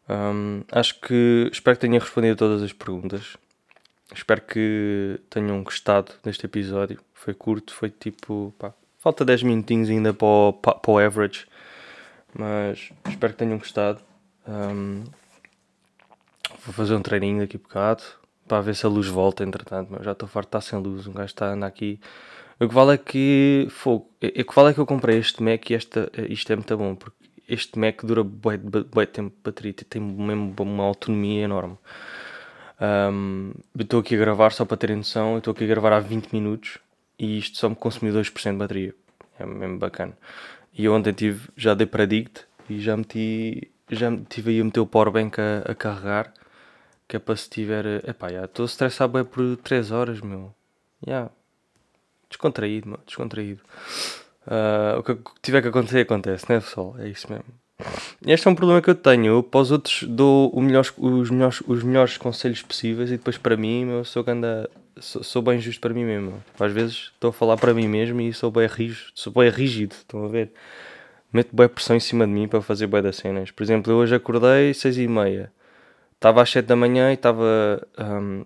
Um, 0.09 0.63
acho 0.71 0.99
que 0.99 1.49
espero 1.51 1.77
que 1.77 1.81
tenha 1.87 1.99
respondido 1.99 2.33
a 2.33 2.37
todas 2.37 2.61
as 2.61 2.73
perguntas. 2.73 3.37
Espero 4.13 4.41
que 4.41 5.19
tenham 5.29 5.63
gostado 5.63 6.11
deste 6.23 6.45
episódio. 6.45 6.99
Foi 7.13 7.33
curto, 7.33 7.73
foi 7.73 7.89
tipo. 7.89 8.53
Pá, 8.59 8.73
falta 8.99 9.23
10 9.25 9.43
minutinhos 9.43 9.89
ainda 9.89 10.13
para 10.13 10.27
o, 10.27 10.53
para 10.53 10.91
o 10.91 10.99
average. 10.99 11.47
Mas 12.33 12.91
espero 13.07 13.33
que 13.33 13.39
tenham 13.39 13.57
gostado. 13.57 13.99
Um, 14.47 15.03
vou 16.65 16.73
fazer 16.73 16.95
um 16.95 17.01
treininho 17.01 17.39
daqui 17.39 17.57
a 17.57 17.59
bocado 17.59 18.03
para 18.47 18.61
ver 18.61 18.75
se 18.75 18.85
a 18.85 18.89
luz 18.89 19.07
volta, 19.07 19.43
entretanto. 19.43 19.89
Mas 19.91 20.03
já 20.03 20.11
estou 20.11 20.27
farto 20.27 20.47
de 20.47 20.57
estar 20.57 20.61
sem 20.61 20.79
luz. 20.79 21.07
Um 21.07 21.13
gajo 21.13 21.25
está 21.25 21.47
a 21.47 21.53
andar 21.53 21.67
aqui. 21.67 21.99
O 22.59 22.67
que 22.67 22.73
vale 22.73 22.93
é 22.93 22.97
que. 22.97 23.67
Fogo. 23.69 24.09
O 24.21 24.27
que 24.27 24.55
vale 24.55 24.69
é 24.69 24.73
que 24.73 24.79
eu 24.79 24.85
comprei 24.85 25.17
este 25.17 25.41
Mac 25.41 25.69
e 25.69 25.73
esta, 25.73 26.11
isto 26.29 26.51
é 26.51 26.55
muito 26.55 26.77
bom. 26.77 26.95
Porque 26.95 27.17
este 27.47 27.77
Mac 27.77 28.03
dura 28.03 28.23
bué, 28.23 28.57
bué 28.57 29.05
tempo 29.05 29.35
de 29.35 29.41
bateria. 29.43 29.73
Tem 29.73 30.01
mesmo 30.01 30.53
uma 30.59 30.83
autonomia 30.83 31.43
enorme. 31.43 31.77
Um, 32.79 33.53
estou 33.79 33.99
aqui 33.99 34.15
a 34.15 34.17
gravar 34.17 34.51
só 34.51 34.65
para 34.65 34.77
terem 34.77 34.97
noção. 34.97 35.37
Estou 35.37 35.51
aqui 35.51 35.63
a 35.63 35.67
gravar 35.67 35.93
há 35.93 35.99
20 35.99 36.31
minutos 36.31 36.79
e 37.17 37.37
isto 37.37 37.57
só 37.57 37.69
me 37.69 37.75
consumiu 37.75 38.13
2% 38.13 38.51
de 38.51 38.57
bateria. 38.57 38.95
É 39.39 39.45
mesmo 39.45 39.79
bacana. 39.79 40.17
E 40.73 40.87
ontem 40.89 41.13
tive, 41.13 41.49
já 41.55 41.73
dei 41.73 41.87
para 41.87 42.05
dict 42.05 42.45
e 42.69 42.79
já 42.79 42.97
meti, 42.97 43.71
já 43.89 44.09
tive 44.29 44.51
aí 44.51 44.61
a 44.61 44.63
meter 44.63 44.79
o 44.79 44.87
powerbank 44.87 45.39
a, 45.39 45.71
a 45.71 45.75
carregar. 45.75 46.33
Que 47.07 47.17
é 47.17 47.19
para 47.19 47.35
se 47.35 47.49
tiver. 47.49 47.85
Epá, 48.07 48.29
já 48.29 48.45
estou 48.45 48.65
estressado 48.65 49.17
é 49.17 49.23
por 49.23 49.57
3 49.57 49.91
horas, 49.91 50.21
meu. 50.21 50.53
Yeah. 51.05 51.29
Descontraído, 52.33 52.89
meu. 52.89 52.99
Descontraído. 53.05 53.61
Uh, 54.45 54.99
o 54.99 55.03
que 55.03 55.17
tiver 55.41 55.61
que 55.61 55.67
acontecer, 55.67 55.99
acontece, 55.99 56.45
né, 56.49 56.59
pessoal? 56.59 56.95
É 56.99 57.07
isso 57.07 57.31
mesmo. 57.31 57.45
Este 58.25 58.47
é 58.47 58.51
um 58.51 58.55
problema 58.55 58.81
que 58.81 58.89
eu 58.89 58.95
tenho. 58.95 59.25
Eu 59.25 59.43
para 59.43 59.61
os 59.61 59.71
outros 59.71 60.03
dou 60.03 60.51
melhor, 60.61 60.85
os, 60.97 61.29
melhores, 61.29 61.61
os 61.67 61.83
melhores 61.83 62.17
conselhos 62.17 62.61
possíveis 62.61 63.09
e 63.09 63.17
depois 63.17 63.37
para 63.37 63.55
mim, 63.55 63.85
meu, 63.85 64.03
sou, 64.05 64.23
anda, 64.27 64.69
sou, 64.99 65.23
sou 65.23 65.41
bem 65.41 65.59
justo 65.59 65.79
para 65.81 65.93
mim 65.93 66.05
mesmo. 66.05 66.43
Às 66.59 66.71
vezes 66.71 67.11
estou 67.13 67.29
a 67.29 67.33
falar 67.33 67.57
para 67.57 67.73
mim 67.73 67.87
mesmo 67.87 68.21
e 68.21 68.33
sou 68.33 68.51
bem 68.51 68.67
rígido. 68.67 69.11
Sou 69.15 69.33
bem 69.33 69.49
rígido, 69.49 69.93
estão 69.93 70.25
a 70.25 70.27
ver? 70.27 70.51
Meto 71.31 71.55
bem 71.55 71.67
pressão 71.67 71.95
em 71.95 71.99
cima 71.99 72.25
de 72.25 72.31
mim 72.31 72.47
para 72.47 72.61
fazer 72.61 72.87
bem 72.87 73.01
das 73.01 73.17
cenas. 73.17 73.51
Por 73.51 73.63
exemplo, 73.63 73.91
eu 73.91 73.97
hoje 73.97 74.15
acordei 74.15 74.73
seis 74.73 74.97
e 74.97 75.07
meia. 75.07 75.51
Estava 76.15 76.41
às 76.41 76.49
sete 76.49 76.67
da 76.67 76.75
manhã 76.75 77.11
e 77.11 77.15
estava 77.15 77.85
um, 77.99 78.45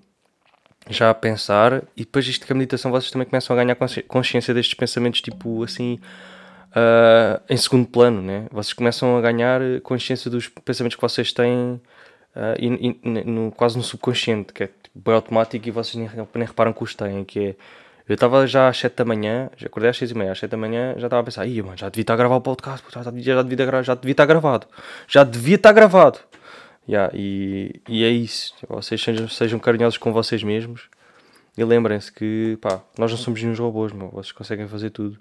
já 0.90 1.10
a 1.10 1.14
pensar. 1.14 1.84
E 1.96 2.02
depois 2.02 2.28
isto 2.28 2.46
que 2.46 2.52
a 2.52 2.56
meditação 2.56 2.92
vocês 2.92 3.12
também 3.12 3.28
começam 3.28 3.56
a 3.56 3.64
ganhar 3.64 3.78
consciência 4.08 4.54
destes 4.54 4.74
pensamentos 4.74 5.22
tipo 5.22 5.64
assim 5.64 6.00
uh, 6.72 7.42
em 7.50 7.58
segundo 7.58 7.88
plano, 7.88 8.22
né? 8.22 8.46
Vocês 8.52 8.74
começam 8.74 9.18
a 9.18 9.22
ganhar 9.22 9.62
consciência 9.84 10.30
dos 10.30 10.48
pensamentos 10.48 10.96
que 10.96 11.02
vocês 11.02 11.34
têm 11.34 11.82
uh, 12.36 13.26
no, 13.26 13.52
quase 13.52 13.78
no 13.78 13.84
subconsciente, 13.84 14.54
que 14.54 14.64
é 14.64 14.68
tipo, 14.68 15.00
bem 15.00 15.16
automático 15.16 15.68
e 15.68 15.72
vocês 15.72 15.96
nem, 15.96 16.10
nem 16.36 16.48
reparam 16.48 16.74
que 16.74 16.84
os 16.84 16.96
têm, 16.96 17.24
que 17.24 17.40
é 17.40 17.56
eu 18.08 18.14
estava 18.14 18.48
já 18.48 18.70
às 18.70 18.78
7 18.78 18.96
da 18.96 19.04
manhã, 19.04 19.50
já 19.58 19.68
acordei 19.68 19.90
às 19.90 19.98
6 19.98 20.12
e 20.12 20.14
meia, 20.16 20.32
às 20.32 20.40
7 20.40 20.50
da 20.50 20.56
manhã 20.56 20.94
já 20.98 21.08
estava 21.08 21.22
a 21.22 21.24
pensar, 21.26 21.46
Ih, 21.46 21.62
mano, 21.62 21.76
já 21.76 21.90
devia 21.90 22.04
estar 22.04 22.14
a 22.14 22.18
gravar 22.18 22.36
o 22.38 22.42
podcast, 22.42 22.86
já, 22.90 23.04
já, 23.04 23.12
devia, 23.12 23.84
já 23.84 23.96
devia 23.96 24.12
estar 24.14 24.26
gravado, 24.26 24.68
já 25.10 25.24
devia 25.26 25.56
estar 25.56 25.74
gravado. 25.74 26.20
Yeah, 26.88 27.12
e, 27.14 27.82
e 27.88 28.04
é 28.04 28.10
isso, 28.10 28.54
vocês 28.70 29.02
sejam, 29.02 29.28
sejam 29.28 29.60
carinhosos 29.60 29.98
com 29.98 30.14
vocês 30.14 30.42
mesmos 30.42 30.90
e 31.58 31.64
lembrem-se 31.64 32.12
que 32.12 32.58
pá, 32.62 32.82
nós 32.98 33.12
não 33.12 33.18
somos 33.18 33.44
nenhum 33.44 33.56
robôs, 33.56 33.92
meu, 33.92 34.10
vocês 34.10 34.32
conseguem 34.32 34.68
fazer 34.68 34.92
tudo 34.92 35.20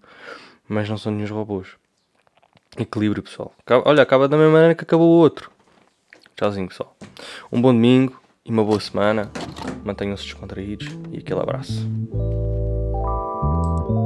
mas 0.68 0.88
não 0.88 0.98
são 0.98 1.12
nenhum 1.12 1.34
robôs. 1.34 1.68
Equilíbrio, 2.76 3.22
pessoal. 3.22 3.52
Olha, 3.84 4.02
acaba 4.02 4.28
da 4.28 4.36
mesma 4.36 4.52
maneira 4.52 4.74
que 4.74 4.84
acabou 4.84 5.08
o 5.08 5.18
outro. 5.18 5.50
Tchauzinho, 6.36 6.68
pessoal. 6.68 6.94
Um 7.50 7.60
bom 7.60 7.72
domingo 7.72 8.20
e 8.44 8.50
uma 8.50 8.64
boa 8.64 8.80
semana. 8.80 9.30
Mantenham-se 9.84 10.24
descontraídos 10.24 10.88
e 11.10 11.18
aquele 11.18 11.40
abraço. 11.40 11.88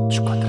Descontraídos. 0.09 0.40